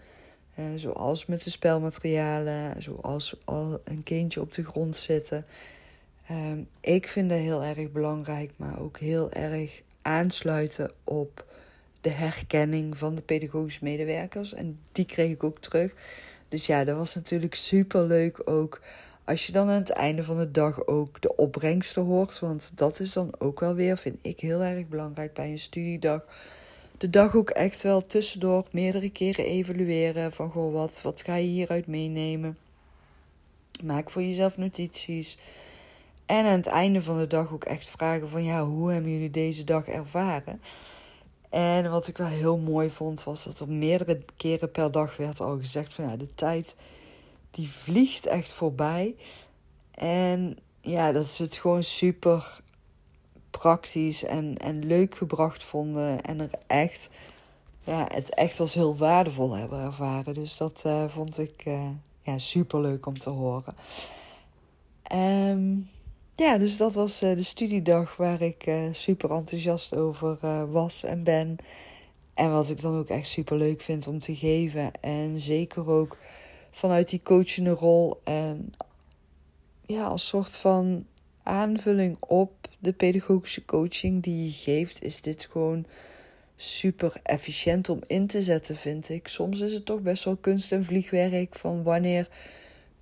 Uh, 0.59 0.65
zoals 0.77 1.27
met 1.27 1.45
de 1.45 1.51
spelmaterialen, 1.51 2.83
zoals 2.83 3.37
al 3.45 3.81
een 3.85 4.03
kindje 4.03 4.41
op 4.41 4.53
de 4.53 4.65
grond 4.65 4.97
zitten. 4.97 5.47
Um, 6.31 6.69
ik 6.81 7.09
vind 7.09 7.31
dat 7.31 7.39
heel 7.39 7.63
erg 7.63 7.93
belangrijk, 7.93 8.53
maar 8.57 8.81
ook 8.81 8.99
heel 8.99 9.33
erg 9.33 9.83
aansluiten 10.03 10.93
op 11.05 11.47
de 12.01 12.11
herkenning 12.11 12.99
van 12.99 13.15
de 13.15 13.23
pedagogische 13.23 13.85
medewerkers. 13.85 14.55
En 14.55 14.79
die 14.93 15.05
kreeg 15.05 15.31
ik 15.31 15.45
ook 15.45 15.59
terug. 15.59 15.95
Dus 16.49 16.67
ja, 16.67 16.85
dat 16.85 16.97
was 16.97 17.15
natuurlijk 17.15 17.55
super 17.55 18.05
leuk 18.05 18.51
ook. 18.51 18.81
Als 19.33 19.47
je 19.47 19.53
dan 19.53 19.69
aan 19.69 19.81
het 19.81 19.91
einde 19.91 20.25
van 20.25 20.37
de 20.37 20.51
dag 20.51 20.87
ook 20.87 21.21
de 21.21 21.37
opbrengsten 21.37 22.03
hoort. 22.03 22.39
Want 22.39 22.71
dat 22.75 23.01
is 23.01 23.13
dan 23.13 23.31
ook 23.39 23.61
wel 23.61 23.75
weer, 23.75 23.99
vind 23.99 24.19
ik 24.23 24.41
heel 24.41 24.61
erg 24.63 24.89
belangrijk 24.89 25.35
bij 25.35 25.51
een 25.51 25.59
studiedag 25.59 26.25
de 26.99 27.11
dag 27.11 27.35
ook 27.37 27.51
echt 27.51 27.83
wel 27.83 28.01
tussendoor 28.01 28.67
meerdere 28.71 29.11
keren 29.11 29.45
evalueren. 29.45 30.33
Van 30.33 30.51
goh, 30.51 30.73
wat, 30.73 31.03
wat 31.03 31.23
ga 31.23 31.35
je 31.35 31.47
hieruit 31.47 31.87
meenemen? 31.87 32.59
Maak 33.83 34.11
voor 34.11 34.23
jezelf 34.23 34.57
notities. 34.57 35.39
En 36.27 36.45
aan 36.45 36.57
het 36.57 36.67
einde 36.67 37.03
van 37.03 37.19
de 37.19 37.27
dag 37.27 37.53
ook 37.53 37.65
echt 37.65 37.91
vragen 37.91 38.29
van 38.29 38.45
ja, 38.45 38.65
hoe 38.65 38.93
hebben 38.93 39.13
jullie 39.13 39.31
deze 39.31 39.65
dag 39.65 39.87
ervaren? 39.87 40.61
En 41.51 41.91
wat 41.91 42.09
ik 42.09 42.17
wel 42.17 42.27
heel 42.27 42.59
mooi 42.59 42.91
vond, 42.91 43.25
was 43.25 43.45
dat 43.45 43.61
er 43.61 43.69
meerdere 43.69 44.21
keren 44.37 44.71
per 44.71 44.93
dag 44.93 45.17
werd 45.17 45.41
al 45.41 45.59
gezegd 45.59 45.95
van 45.95 46.05
ja, 46.05 46.17
de 46.17 46.35
tijd 46.35 46.75
die 47.53 47.71
vliegt 47.71 48.27
echt 48.27 48.53
voorbij. 48.53 49.17
En 49.91 50.57
ja, 50.81 51.13
dat 51.13 51.27
ze 51.27 51.43
het 51.43 51.57
gewoon 51.57 51.83
super 51.83 52.61
praktisch 53.51 54.25
en, 54.25 54.57
en 54.59 54.87
leuk 54.87 55.15
gebracht 55.15 55.65
vonden. 55.65 56.21
En 56.21 56.41
er 56.41 56.51
echt, 56.67 57.11
ja, 57.85 58.07
het 58.13 58.35
echt 58.35 58.61
als 58.61 58.75
heel 58.75 58.97
waardevol 58.97 59.57
hebben 59.57 59.81
ervaren. 59.81 60.35
Dus 60.35 60.57
dat 60.57 60.83
uh, 60.87 61.05
vond 61.09 61.39
ik 61.39 61.65
uh, 61.67 61.89
ja, 62.21 62.39
super 62.39 62.81
leuk 62.81 63.07
om 63.07 63.19
te 63.19 63.31
horen. 63.31 63.75
Um, 65.13 65.89
ja, 66.35 66.59
dus 66.59 66.77
dat 66.77 66.95
was 66.95 67.23
uh, 67.23 67.37
de 67.37 67.43
studiedag 67.43 68.17
waar 68.17 68.41
ik 68.41 68.71
super 68.93 69.31
enthousiast 69.31 69.97
over 69.97 70.39
was 70.71 71.05
en 71.05 71.25
ben. 71.25 71.57
En 72.35 72.53
wat 72.53 72.71
ik 72.71 72.81
dan 72.81 72.97
ook 72.97 73.09
echt 73.09 73.29
super 73.29 73.57
leuk 73.57 73.81
vind 73.81 74.07
om 74.07 74.19
te 74.19 74.37
geven. 74.37 74.93
En 75.01 75.41
zeker 75.41 75.91
ook 75.91 76.17
vanuit 76.73 77.09
die 77.09 77.21
coachende 77.23 77.71
rol. 77.71 78.21
En 78.25 78.75
ja, 79.87 80.05
als 80.07 80.27
soort 80.27 80.57
van 80.57 81.07
aanvulling 81.43 82.17
op 82.21 82.69
de 82.79 82.93
pedagogische 82.93 83.65
coaching 83.65 84.23
die 84.23 84.45
je 84.45 84.53
geeft, 84.53 85.03
is 85.03 85.21
dit 85.21 85.49
gewoon 85.51 85.87
super 86.57 87.21
efficiënt 87.23 87.89
om 87.89 88.01
in 88.07 88.27
te 88.27 88.43
zetten, 88.43 88.77
vind 88.77 89.09
ik. 89.09 89.29
Soms 89.29 89.61
is 89.61 89.73
het 89.73 89.85
toch 89.85 90.01
best 90.01 90.25
wel 90.25 90.37
kunst 90.37 90.73
en 90.73 90.85
vliegwerk 90.85 91.55
van 91.57 91.83
wanneer 91.83 92.29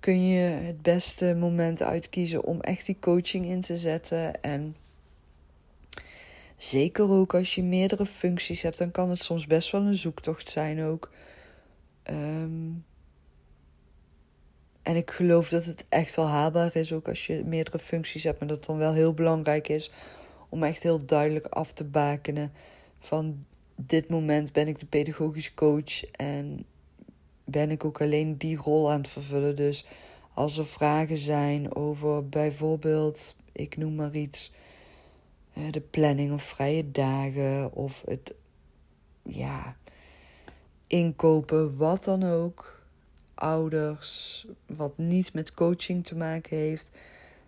kun 0.00 0.26
je 0.26 0.40
het 0.40 0.82
beste 0.82 1.34
moment 1.34 1.82
uitkiezen 1.82 2.44
om 2.44 2.60
echt 2.60 2.86
die 2.86 2.96
coaching 3.00 3.46
in 3.46 3.60
te 3.60 3.78
zetten. 3.78 4.42
En 4.42 4.76
zeker 6.56 7.10
ook 7.10 7.34
als 7.34 7.54
je 7.54 7.62
meerdere 7.62 8.06
functies 8.06 8.62
hebt, 8.62 8.78
dan 8.78 8.90
kan 8.90 9.10
het 9.10 9.24
soms 9.24 9.46
best 9.46 9.70
wel 9.70 9.80
een 9.80 9.94
zoektocht 9.94 10.50
zijn 10.50 10.82
ook. 10.82 11.10
Ehm, 12.02 12.68
en 14.90 14.96
ik 14.96 15.10
geloof 15.10 15.48
dat 15.48 15.64
het 15.64 15.86
echt 15.88 16.16
wel 16.16 16.26
haalbaar 16.26 16.76
is, 16.76 16.92
ook 16.92 17.08
als 17.08 17.26
je 17.26 17.44
meerdere 17.44 17.78
functies 17.78 18.24
hebt, 18.24 18.38
maar 18.38 18.48
dat 18.48 18.56
het 18.56 18.66
dan 18.66 18.78
wel 18.78 18.92
heel 18.92 19.14
belangrijk 19.14 19.68
is 19.68 19.90
om 20.48 20.62
echt 20.62 20.82
heel 20.82 21.06
duidelijk 21.06 21.46
af 21.46 21.72
te 21.72 21.84
bakenen 21.84 22.52
van 22.98 23.42
dit 23.76 24.08
moment 24.08 24.52
ben 24.52 24.68
ik 24.68 24.80
de 24.80 24.86
pedagogisch 24.86 25.54
coach 25.54 26.04
en 26.10 26.64
ben 27.44 27.70
ik 27.70 27.84
ook 27.84 28.00
alleen 28.00 28.36
die 28.36 28.56
rol 28.56 28.90
aan 28.90 28.98
het 28.98 29.08
vervullen. 29.08 29.56
Dus 29.56 29.86
als 30.34 30.58
er 30.58 30.66
vragen 30.66 31.18
zijn 31.18 31.74
over 31.74 32.28
bijvoorbeeld, 32.28 33.36
ik 33.52 33.76
noem 33.76 33.94
maar 33.94 34.14
iets, 34.14 34.52
eh, 35.52 35.62
de 35.70 35.80
planning 35.80 36.32
of 36.32 36.42
vrije 36.42 36.90
dagen 36.90 37.72
of 37.72 38.02
het 38.06 38.34
ja, 39.22 39.76
inkopen, 40.86 41.76
wat 41.76 42.04
dan 42.04 42.22
ook, 42.22 42.79
ouders, 43.40 44.46
wat 44.66 44.98
niet 44.98 45.32
met 45.32 45.54
coaching 45.54 46.06
te 46.06 46.16
maken 46.16 46.56
heeft, 46.56 46.90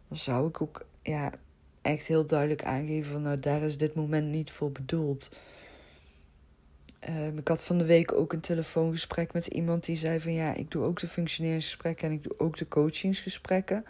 dan 0.09 0.17
zou 0.17 0.49
ik 0.49 0.63
ook 0.63 0.87
ja, 1.03 1.33
echt 1.83 2.07
heel 2.07 2.27
duidelijk 2.27 2.65
aangeven 2.65 3.13
van 3.13 3.23
nou 3.23 3.39
daar 3.39 3.63
is 3.63 3.79
dit 3.79 3.95
moment 3.95 4.29
niet 4.29 4.51
voor 4.51 4.73
bedoeld. 4.73 5.31
Um, 7.09 7.39
ik 7.39 7.49
had 7.49 7.65
van 7.65 7.79
de 7.79 7.85
week 7.85 8.13
ook 8.13 8.33
een 8.33 8.41
telefoongesprek 8.41 9.33
met 9.33 9.47
iemand 9.47 9.85
die 9.85 9.97
zei 9.97 10.21
van 10.21 10.33
ja, 10.33 10.55
ik 10.55 10.71
doe 10.71 10.85
ook 10.85 11.01
de 11.01 11.09
functioneringsgesprekken 11.09 12.09
en 12.09 12.15
ik 12.15 12.23
doe 12.23 12.39
ook 12.39 12.57
de 12.57 12.69
coachingsgesprekken. 12.69 13.85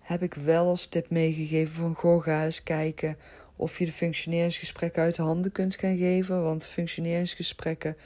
Heb 0.00 0.22
ik 0.22 0.34
wel 0.34 0.66
als 0.66 0.86
tip 0.86 1.10
meegegeven 1.10 1.74
van 1.74 1.94
goh, 1.94 2.22
ga 2.22 2.44
eens 2.44 2.62
kijken 2.62 3.16
of 3.56 3.78
je 3.78 3.84
de 3.84 3.92
functioneringsgesprekken 3.92 5.02
uit 5.02 5.14
de 5.14 5.22
handen 5.22 5.52
kunt 5.52 5.76
gaan 5.76 5.96
geven. 5.96 6.42
Want 6.42 6.66
functioneringsgesprekken 6.66 7.96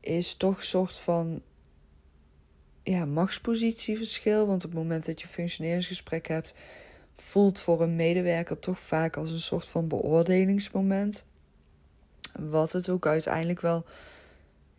is 0.00 0.34
toch 0.34 0.56
een 0.56 0.64
soort 0.64 0.96
van 0.96 1.42
ja, 2.86 3.04
machtspositieverschil. 3.04 4.46
Want 4.46 4.64
op 4.64 4.70
het 4.70 4.78
moment 4.78 5.06
dat 5.06 5.20
je 5.20 5.26
functioneringsgesprek 5.26 6.26
hebt, 6.28 6.54
voelt 7.16 7.60
voor 7.60 7.82
een 7.82 7.96
medewerker 7.96 8.58
toch 8.58 8.80
vaak 8.80 9.16
als 9.16 9.30
een 9.30 9.40
soort 9.40 9.68
van 9.68 9.88
beoordelingsmoment. 9.88 11.26
Wat 12.38 12.72
het 12.72 12.88
ook 12.88 13.06
uiteindelijk 13.06 13.60
wel. 13.60 13.84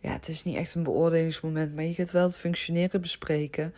Ja, 0.00 0.12
het 0.12 0.28
is 0.28 0.44
niet 0.44 0.56
echt 0.56 0.74
een 0.74 0.82
beoordelingsmoment, 0.82 1.74
maar 1.74 1.84
je 1.84 1.94
gaat 1.94 2.10
wel 2.10 2.26
het 2.26 2.36
functioneren 2.36 3.00
bespreken. 3.00 3.74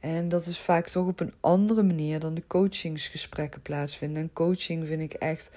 En 0.00 0.28
dat 0.28 0.46
is 0.46 0.58
vaak 0.58 0.88
toch 0.88 1.06
op 1.06 1.20
een 1.20 1.34
andere 1.40 1.82
manier 1.82 2.20
dan 2.20 2.34
de 2.34 2.46
coachingsgesprekken 2.46 3.62
plaatsvinden. 3.62 4.22
En 4.22 4.32
coaching 4.32 4.86
vind 4.86 5.02
ik 5.02 5.12
echt 5.12 5.50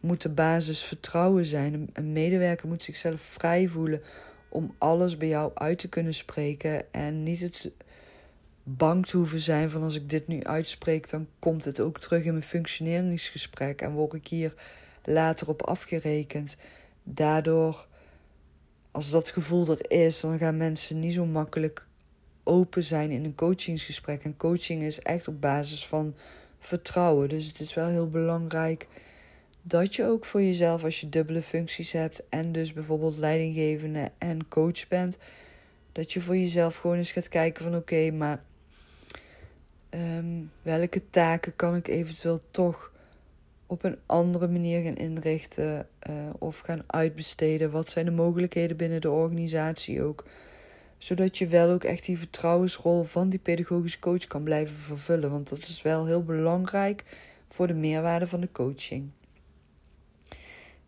moet 0.00 0.22
de 0.22 0.28
basis 0.28 0.82
vertrouwen 0.82 1.44
zijn. 1.44 1.90
Een 1.92 2.12
medewerker 2.12 2.68
moet 2.68 2.82
zichzelf 2.82 3.20
vrij 3.20 3.68
voelen 3.68 4.02
om 4.52 4.74
alles 4.78 5.16
bij 5.16 5.28
jou 5.28 5.50
uit 5.54 5.78
te 5.78 5.88
kunnen 5.88 6.14
spreken. 6.14 6.92
En 6.92 7.22
niet 7.22 7.40
het 7.40 7.70
bang 8.62 9.06
te 9.06 9.16
hoeven 9.16 9.40
zijn 9.40 9.70
van 9.70 9.82
als 9.82 9.94
ik 9.94 10.10
dit 10.10 10.26
nu 10.28 10.42
uitspreek, 10.42 11.10
dan 11.10 11.26
komt 11.38 11.64
het 11.64 11.80
ook 11.80 12.00
terug 12.00 12.24
in 12.24 12.32
mijn 12.32 12.44
functioneringsgesprek 12.44 13.80
en 13.80 13.92
word 13.92 14.12
ik 14.12 14.26
hier 14.26 14.54
later 15.04 15.48
op 15.48 15.62
afgerekend. 15.62 16.56
Daardoor, 17.02 17.86
als 18.90 19.10
dat 19.10 19.30
gevoel 19.30 19.68
er 19.68 19.90
is, 19.90 20.20
dan 20.20 20.38
gaan 20.38 20.56
mensen 20.56 20.98
niet 20.98 21.14
zo 21.14 21.26
makkelijk 21.26 21.86
open 22.44 22.84
zijn 22.84 23.10
in 23.10 23.24
een 23.24 23.34
coachingsgesprek. 23.34 24.24
En 24.24 24.36
coaching 24.36 24.82
is 24.82 25.00
echt 25.00 25.28
op 25.28 25.40
basis 25.40 25.86
van 25.86 26.14
vertrouwen. 26.58 27.28
Dus 27.28 27.46
het 27.46 27.60
is 27.60 27.74
wel 27.74 27.88
heel 27.88 28.08
belangrijk 28.08 28.88
dat 29.62 29.96
je 29.96 30.04
ook 30.04 30.24
voor 30.24 30.42
jezelf, 30.42 30.84
als 30.84 31.00
je 31.00 31.08
dubbele 31.08 31.42
functies 31.42 31.92
hebt 31.92 32.22
en 32.28 32.52
dus 32.52 32.72
bijvoorbeeld 32.72 33.18
leidinggevende 33.18 34.10
en 34.18 34.48
coach 34.48 34.88
bent, 34.88 35.18
dat 35.92 36.12
je 36.12 36.20
voor 36.20 36.36
jezelf 36.36 36.76
gewoon 36.76 36.96
eens 36.96 37.12
gaat 37.12 37.28
kijken 37.28 37.64
van 37.64 37.76
oké, 37.76 38.10
maar 38.10 38.42
um, 39.90 40.50
welke 40.62 41.10
taken 41.10 41.56
kan 41.56 41.76
ik 41.76 41.88
eventueel 41.88 42.40
toch 42.50 42.92
op 43.66 43.84
een 43.84 43.98
andere 44.06 44.48
manier 44.48 44.82
gaan 44.82 44.96
inrichten 44.96 45.88
uh, 46.10 46.14
of 46.38 46.58
gaan 46.58 46.84
uitbesteden? 46.86 47.70
Wat 47.70 47.90
zijn 47.90 48.04
de 48.04 48.10
mogelijkheden 48.10 48.76
binnen 48.76 49.00
de 49.00 49.10
organisatie 49.10 50.02
ook? 50.02 50.24
Zodat 50.98 51.38
je 51.38 51.46
wel 51.46 51.70
ook 51.70 51.84
echt 51.84 52.04
die 52.04 52.18
vertrouwensrol 52.18 53.02
van 53.02 53.28
die 53.28 53.38
pedagogische 53.38 53.98
coach 53.98 54.26
kan 54.26 54.42
blijven 54.42 54.76
vervullen. 54.76 55.30
Want 55.30 55.48
dat 55.48 55.58
is 55.58 55.82
wel 55.82 56.06
heel 56.06 56.24
belangrijk 56.24 57.04
voor 57.48 57.66
de 57.66 57.74
meerwaarde 57.74 58.26
van 58.26 58.40
de 58.40 58.52
coaching. 58.52 59.10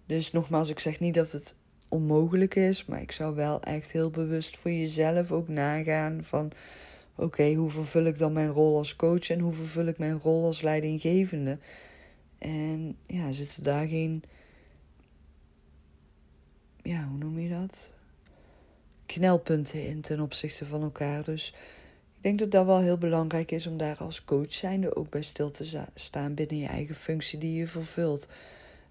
Dus 0.06 0.32
nogmaals, 0.32 0.68
ik 0.68 0.78
zeg 0.78 1.00
niet 1.00 1.14
dat 1.14 1.32
het 1.32 1.54
onmogelijk 1.88 2.54
is, 2.54 2.84
maar 2.84 3.00
ik 3.00 3.12
zou 3.12 3.34
wel 3.34 3.62
echt 3.62 3.92
heel 3.92 4.10
bewust 4.10 4.56
voor 4.56 4.70
jezelf 4.70 5.32
ook 5.32 5.48
nagaan 5.48 6.24
van 6.24 6.52
oké, 7.14 7.52
hoe 7.52 7.70
vervul 7.70 8.04
ik 8.04 8.18
dan 8.18 8.32
mijn 8.32 8.48
rol 8.48 8.76
als 8.76 8.96
coach 8.96 9.30
en 9.30 9.40
hoe 9.40 9.52
vervul 9.52 9.86
ik 9.86 9.98
mijn 9.98 10.18
rol 10.18 10.44
als 10.44 10.62
leidinggevende? 10.62 11.58
En 12.38 12.96
ja, 13.06 13.32
zitten 13.32 13.62
daar 13.62 13.86
geen, 13.86 14.22
ja, 16.82 17.08
hoe 17.08 17.18
noem 17.18 17.38
je 17.38 17.48
dat? 17.48 17.92
Knelpunten 19.06 19.86
in 19.86 20.00
ten 20.00 20.20
opzichte 20.20 20.66
van 20.66 20.82
elkaar. 20.82 21.24
Dus 21.24 21.54
ik 22.16 22.22
denk 22.22 22.38
dat 22.38 22.50
dat 22.50 22.66
wel 22.66 22.80
heel 22.80 22.98
belangrijk 22.98 23.50
is 23.50 23.66
om 23.66 23.76
daar 23.76 23.96
als 23.96 24.24
coach 24.24 24.54
zijnde 24.54 24.96
ook 24.96 25.10
bij 25.10 25.22
stil 25.22 25.50
te 25.50 25.84
staan 25.94 26.34
binnen 26.34 26.58
je 26.58 26.66
eigen 26.66 26.94
functie 26.94 27.38
die 27.38 27.58
je 27.58 27.66
vervult. 27.66 28.28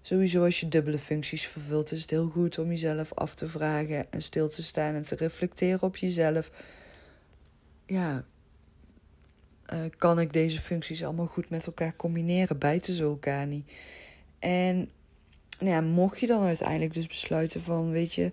Sowieso 0.06 0.44
als 0.44 0.60
je 0.60 0.68
dubbele 0.68 0.98
functies 0.98 1.46
vervult, 1.46 1.92
is 1.92 2.00
het 2.00 2.10
heel 2.10 2.28
goed 2.28 2.58
om 2.58 2.68
jezelf 2.68 3.14
af 3.14 3.34
te 3.34 3.48
vragen 3.48 4.12
en 4.12 4.22
stil 4.22 4.48
te 4.48 4.62
staan 4.62 4.94
en 4.94 5.02
te 5.02 5.14
reflecteren 5.14 5.82
op 5.82 5.96
jezelf 5.96 6.50
ja, 7.86 8.24
uh, 9.72 9.78
kan 9.96 10.20
ik 10.20 10.32
deze 10.32 10.60
functies 10.60 11.04
allemaal 11.04 11.26
goed 11.26 11.50
met 11.50 11.66
elkaar 11.66 11.96
combineren? 11.96 12.58
Bijten 12.58 12.94
ze 12.94 13.02
elkaar 13.02 13.46
niet? 13.46 13.72
En 14.38 14.90
nou 15.58 15.70
ja, 15.70 15.80
mocht 15.80 16.20
je 16.20 16.26
dan 16.26 16.42
uiteindelijk 16.42 16.94
dus 16.94 17.06
besluiten 17.06 17.60
van, 17.60 17.90
weet 17.90 18.14
je, 18.14 18.30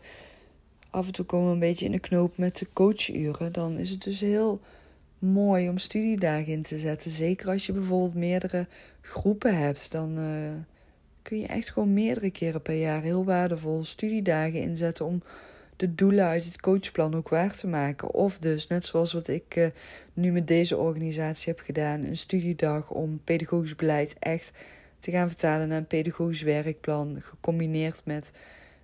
af 0.89 1.05
en 1.05 1.13
toe 1.13 1.25
komen 1.25 1.47
we 1.47 1.53
een 1.53 1.59
beetje 1.59 1.85
in 1.85 1.91
de 1.91 1.99
knoop 1.99 2.37
met 2.37 2.57
de 2.57 2.67
coachuren, 2.73 3.51
dan 3.51 3.77
is 3.77 3.89
het 3.89 4.03
dus 4.03 4.19
heel 4.19 4.61
mooi 5.19 5.69
om 5.69 5.77
studiedagen 5.77 6.53
in 6.53 6.61
te 6.61 6.77
zetten. 6.77 7.11
Zeker 7.11 7.49
als 7.49 7.65
je 7.65 7.73
bijvoorbeeld 7.73 8.15
meerdere 8.15 8.67
groepen 9.01 9.57
hebt, 9.57 9.91
dan 9.91 10.19
uh, 10.19 10.51
kun 11.21 11.39
je 11.39 11.47
echt 11.47 11.71
gewoon 11.71 11.93
meerdere 11.93 12.31
keren 12.31 12.61
per 12.61 12.79
jaar 12.79 13.01
heel 13.01 13.25
waardevol 13.25 13.83
studiedagen 13.83 14.61
inzetten 14.61 15.05
om 15.05 15.23
de 15.75 15.95
doelen 15.95 16.25
uit 16.25 16.45
het 16.45 16.59
coachplan 16.59 17.15
ook 17.15 17.29
waar 17.29 17.55
te 17.55 17.67
maken. 17.67 18.13
Of 18.13 18.37
dus, 18.37 18.67
net 18.67 18.85
zoals 18.85 19.13
wat 19.13 19.27
ik 19.27 19.55
uh, 19.55 19.67
nu 20.13 20.31
met 20.31 20.47
deze 20.47 20.77
organisatie 20.77 21.53
heb 21.53 21.61
gedaan, 21.63 22.03
een 22.03 22.17
studiedag 22.17 22.89
om 22.89 23.21
pedagogisch 23.23 23.75
beleid 23.75 24.15
echt 24.19 24.51
te 24.99 25.11
gaan 25.11 25.27
vertalen 25.27 25.67
naar 25.67 25.77
een 25.77 25.87
pedagogisch 25.87 26.41
werkplan, 26.41 27.17
gecombineerd 27.21 28.01
met 28.05 28.31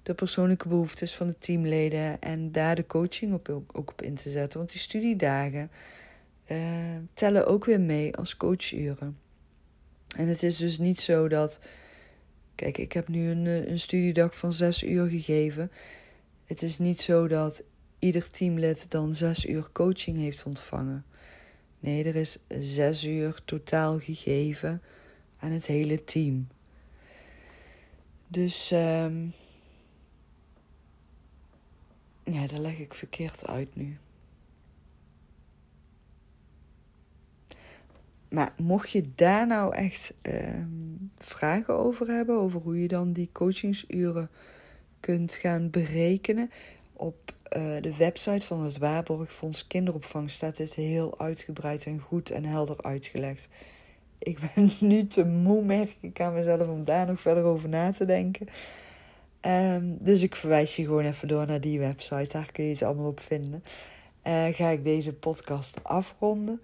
de 0.03 0.13
persoonlijke 0.13 0.67
behoeftes 0.67 1.15
van 1.15 1.27
de 1.27 1.37
teamleden 1.39 2.21
en 2.21 2.51
daar 2.51 2.75
de 2.75 2.85
coaching 2.85 3.33
op, 3.33 3.49
ook 3.49 3.89
op 3.89 4.01
in 4.01 4.15
te 4.15 4.29
zetten. 4.29 4.59
Want 4.59 4.71
die 4.71 4.81
studiedagen 4.81 5.71
uh, 6.51 6.57
tellen 7.13 7.47
ook 7.47 7.65
weer 7.65 7.81
mee 7.81 8.15
als 8.15 8.37
coachuren. 8.37 9.17
En 10.17 10.27
het 10.27 10.43
is 10.43 10.57
dus 10.57 10.77
niet 10.77 11.01
zo 11.01 11.27
dat. 11.27 11.59
Kijk, 12.57 12.77
ik 12.77 12.91
heb 12.91 13.07
nu 13.07 13.29
een, 13.29 13.45
eh, 13.45 13.67
een 13.67 13.79
studiedag 13.79 14.37
van 14.37 14.53
zes 14.53 14.83
uur 14.83 15.07
gegeven. 15.07 15.71
Het 16.45 16.61
is 16.61 16.77
niet 16.77 17.01
zo 17.01 17.27
dat 17.27 17.63
ieder 17.99 18.29
teamlid 18.29 18.91
dan 18.91 19.15
zes 19.15 19.45
uur 19.45 19.69
coaching 19.71 20.17
heeft 20.17 20.45
ontvangen. 20.45 21.05
Nee, 21.79 22.03
er 22.03 22.15
is 22.15 22.37
zes 22.59 23.03
uur 23.05 23.39
totaal 23.45 23.99
gegeven 23.99 24.81
aan 25.39 25.51
het 25.51 25.65
hele 25.65 26.03
team. 26.03 26.47
Dus 28.27 28.71
um, 28.71 29.33
ja, 32.23 32.47
dat 32.47 32.59
leg 32.59 32.79
ik 32.79 32.93
verkeerd 32.93 33.47
uit 33.47 33.75
nu. 33.75 33.97
Maar 38.29 38.53
mocht 38.57 38.91
je 38.91 39.09
daar 39.15 39.47
nou 39.47 39.75
echt 39.75 40.13
uh, 40.21 40.33
vragen 41.17 41.77
over 41.77 42.07
hebben, 42.07 42.37
over 42.37 42.61
hoe 42.61 42.81
je 42.81 42.87
dan 42.87 43.11
die 43.13 43.29
coachingsuren 43.31 44.29
kunt 44.99 45.33
gaan 45.33 45.69
berekenen. 45.69 46.51
Op 46.93 47.33
uh, 47.57 47.81
de 47.81 47.95
website 47.97 48.45
van 48.45 48.63
het 48.63 48.77
Waarborgfonds 48.77 49.67
Kinderopvang 49.67 50.31
staat 50.31 50.57
dit 50.57 50.73
heel 50.73 51.19
uitgebreid 51.19 51.85
en 51.85 51.99
goed 51.99 52.31
en 52.31 52.45
helder 52.45 52.83
uitgelegd. 52.83 53.49
Ik 54.19 54.39
ben 54.39 54.71
nu 54.89 55.07
te 55.07 55.25
moe, 55.25 55.65
merk 55.65 55.95
ik 55.99 56.21
aan 56.21 56.33
mezelf, 56.33 56.67
om 56.67 56.85
daar 56.85 57.05
nog 57.05 57.21
verder 57.21 57.43
over 57.43 57.69
na 57.69 57.91
te 57.91 58.05
denken. 58.05 58.47
Ehm, 59.39 59.85
dus 59.99 60.21
ik 60.21 60.35
verwijs 60.35 60.75
je 60.75 60.83
gewoon 60.83 61.05
even 61.05 61.27
door 61.27 61.47
naar 61.47 61.61
die 61.61 61.79
website. 61.79 62.31
Daar 62.31 62.51
kun 62.51 62.63
je 62.63 62.71
het 62.71 62.83
allemaal 62.83 63.07
op 63.07 63.19
vinden. 63.19 63.63
Uh, 64.23 64.45
ga 64.45 64.69
ik 64.69 64.83
deze 64.83 65.13
podcast 65.13 65.83
afronden. 65.83 66.61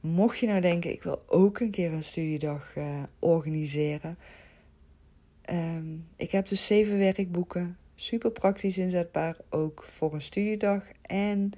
Mocht 0.00 0.38
je 0.38 0.46
nou 0.46 0.60
denken, 0.60 0.92
ik 0.92 1.02
wil 1.02 1.22
ook 1.26 1.60
een 1.60 1.70
keer 1.70 1.92
een 1.92 2.02
studiedag 2.02 2.76
uh, 2.76 3.02
organiseren. 3.18 4.18
Um, 5.50 6.06
ik 6.16 6.30
heb 6.30 6.48
dus 6.48 6.66
zeven 6.66 6.98
werkboeken. 6.98 7.76
Super 7.94 8.30
praktisch 8.30 8.78
inzetbaar, 8.78 9.36
ook 9.50 9.84
voor 9.88 10.14
een 10.14 10.20
studiedag. 10.20 10.82
En 11.02 11.52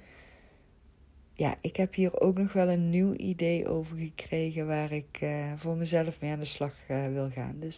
ja, 1.33 1.55
ik 1.61 1.75
heb 1.75 1.93
hier 1.93 2.19
ook 2.19 2.37
nog 2.37 2.53
wel 2.53 2.69
een 2.69 2.89
nieuw 2.89 3.13
idee 3.13 3.67
over 3.67 3.97
gekregen 3.97 4.67
waar 4.67 4.91
ik 4.91 5.19
uh, 5.23 5.53
voor 5.55 5.75
mezelf 5.75 6.21
mee 6.21 6.31
aan 6.31 6.39
de 6.39 6.45
slag 6.45 6.73
uh, 6.87 7.07
wil 7.07 7.29
gaan. 7.29 7.55
Dus 7.59 7.77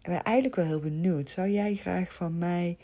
ik 0.00 0.10
ben 0.10 0.22
eigenlijk 0.22 0.56
wel 0.56 0.66
heel 0.66 0.80
benieuwd. 0.80 1.30
Zou 1.30 1.48
jij 1.48 1.74
graag 1.74 2.14
van 2.14 2.38
mij 2.38 2.76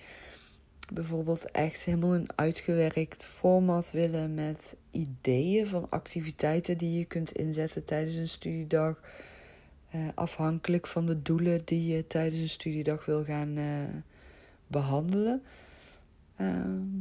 bijvoorbeeld 0.92 1.50
echt 1.50 1.82
helemaal 1.82 2.14
een 2.14 2.28
uitgewerkt 2.34 3.24
format 3.26 3.90
willen 3.90 4.34
met 4.34 4.76
ideeën 4.90 5.66
van 5.68 5.86
activiteiten 5.90 6.78
die 6.78 6.98
je 6.98 7.04
kunt 7.04 7.32
inzetten 7.32 7.84
tijdens 7.84 8.16
een 8.16 8.28
studiedag? 8.28 9.00
Uh, 9.94 10.08
afhankelijk 10.14 10.86
van 10.86 11.06
de 11.06 11.22
doelen 11.22 11.62
die 11.64 11.94
je 11.94 12.06
tijdens 12.06 12.40
een 12.40 12.48
studiedag 12.48 13.04
wil 13.04 13.24
gaan 13.24 13.58
behandelen. 14.66 15.42
Ehm, 16.36 16.98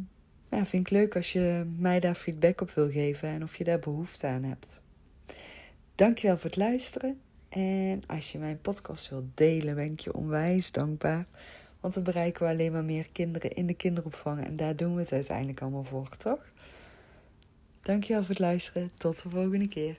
ja, 0.49 0.65
vind 0.65 0.85
ik 0.85 0.89
leuk 0.89 1.15
als 1.15 1.33
je 1.33 1.65
mij 1.77 1.99
daar 1.99 2.15
feedback 2.15 2.61
op 2.61 2.71
wil 2.71 2.91
geven 2.91 3.29
en 3.29 3.43
of 3.43 3.55
je 3.55 3.63
daar 3.63 3.79
behoefte 3.79 4.27
aan 4.27 4.43
hebt. 4.43 4.81
Dankjewel 5.95 6.37
voor 6.37 6.49
het 6.49 6.59
luisteren. 6.59 7.19
En 7.49 8.01
als 8.07 8.31
je 8.31 8.37
mijn 8.37 8.61
podcast 8.61 9.09
wilt 9.09 9.25
delen, 9.33 9.75
ben 9.75 9.91
ik 9.91 9.99
je 9.99 10.13
onwijs 10.13 10.71
dankbaar. 10.71 11.25
Want 11.79 11.93
dan 11.93 12.03
bereiken 12.03 12.43
we 12.43 12.49
alleen 12.49 12.71
maar 12.71 12.83
meer 12.83 13.09
kinderen 13.11 13.51
in 13.51 13.67
de 13.67 13.73
kinderopvang. 13.73 14.45
En 14.45 14.55
daar 14.55 14.75
doen 14.75 14.95
we 14.95 15.01
het 15.01 15.11
uiteindelijk 15.11 15.61
allemaal 15.61 15.83
voor, 15.83 16.09
toch? 16.17 16.51
Dankjewel 17.81 18.21
voor 18.21 18.29
het 18.29 18.39
luisteren. 18.39 18.91
Tot 18.97 19.23
de 19.23 19.29
volgende 19.29 19.67
keer. 19.67 19.97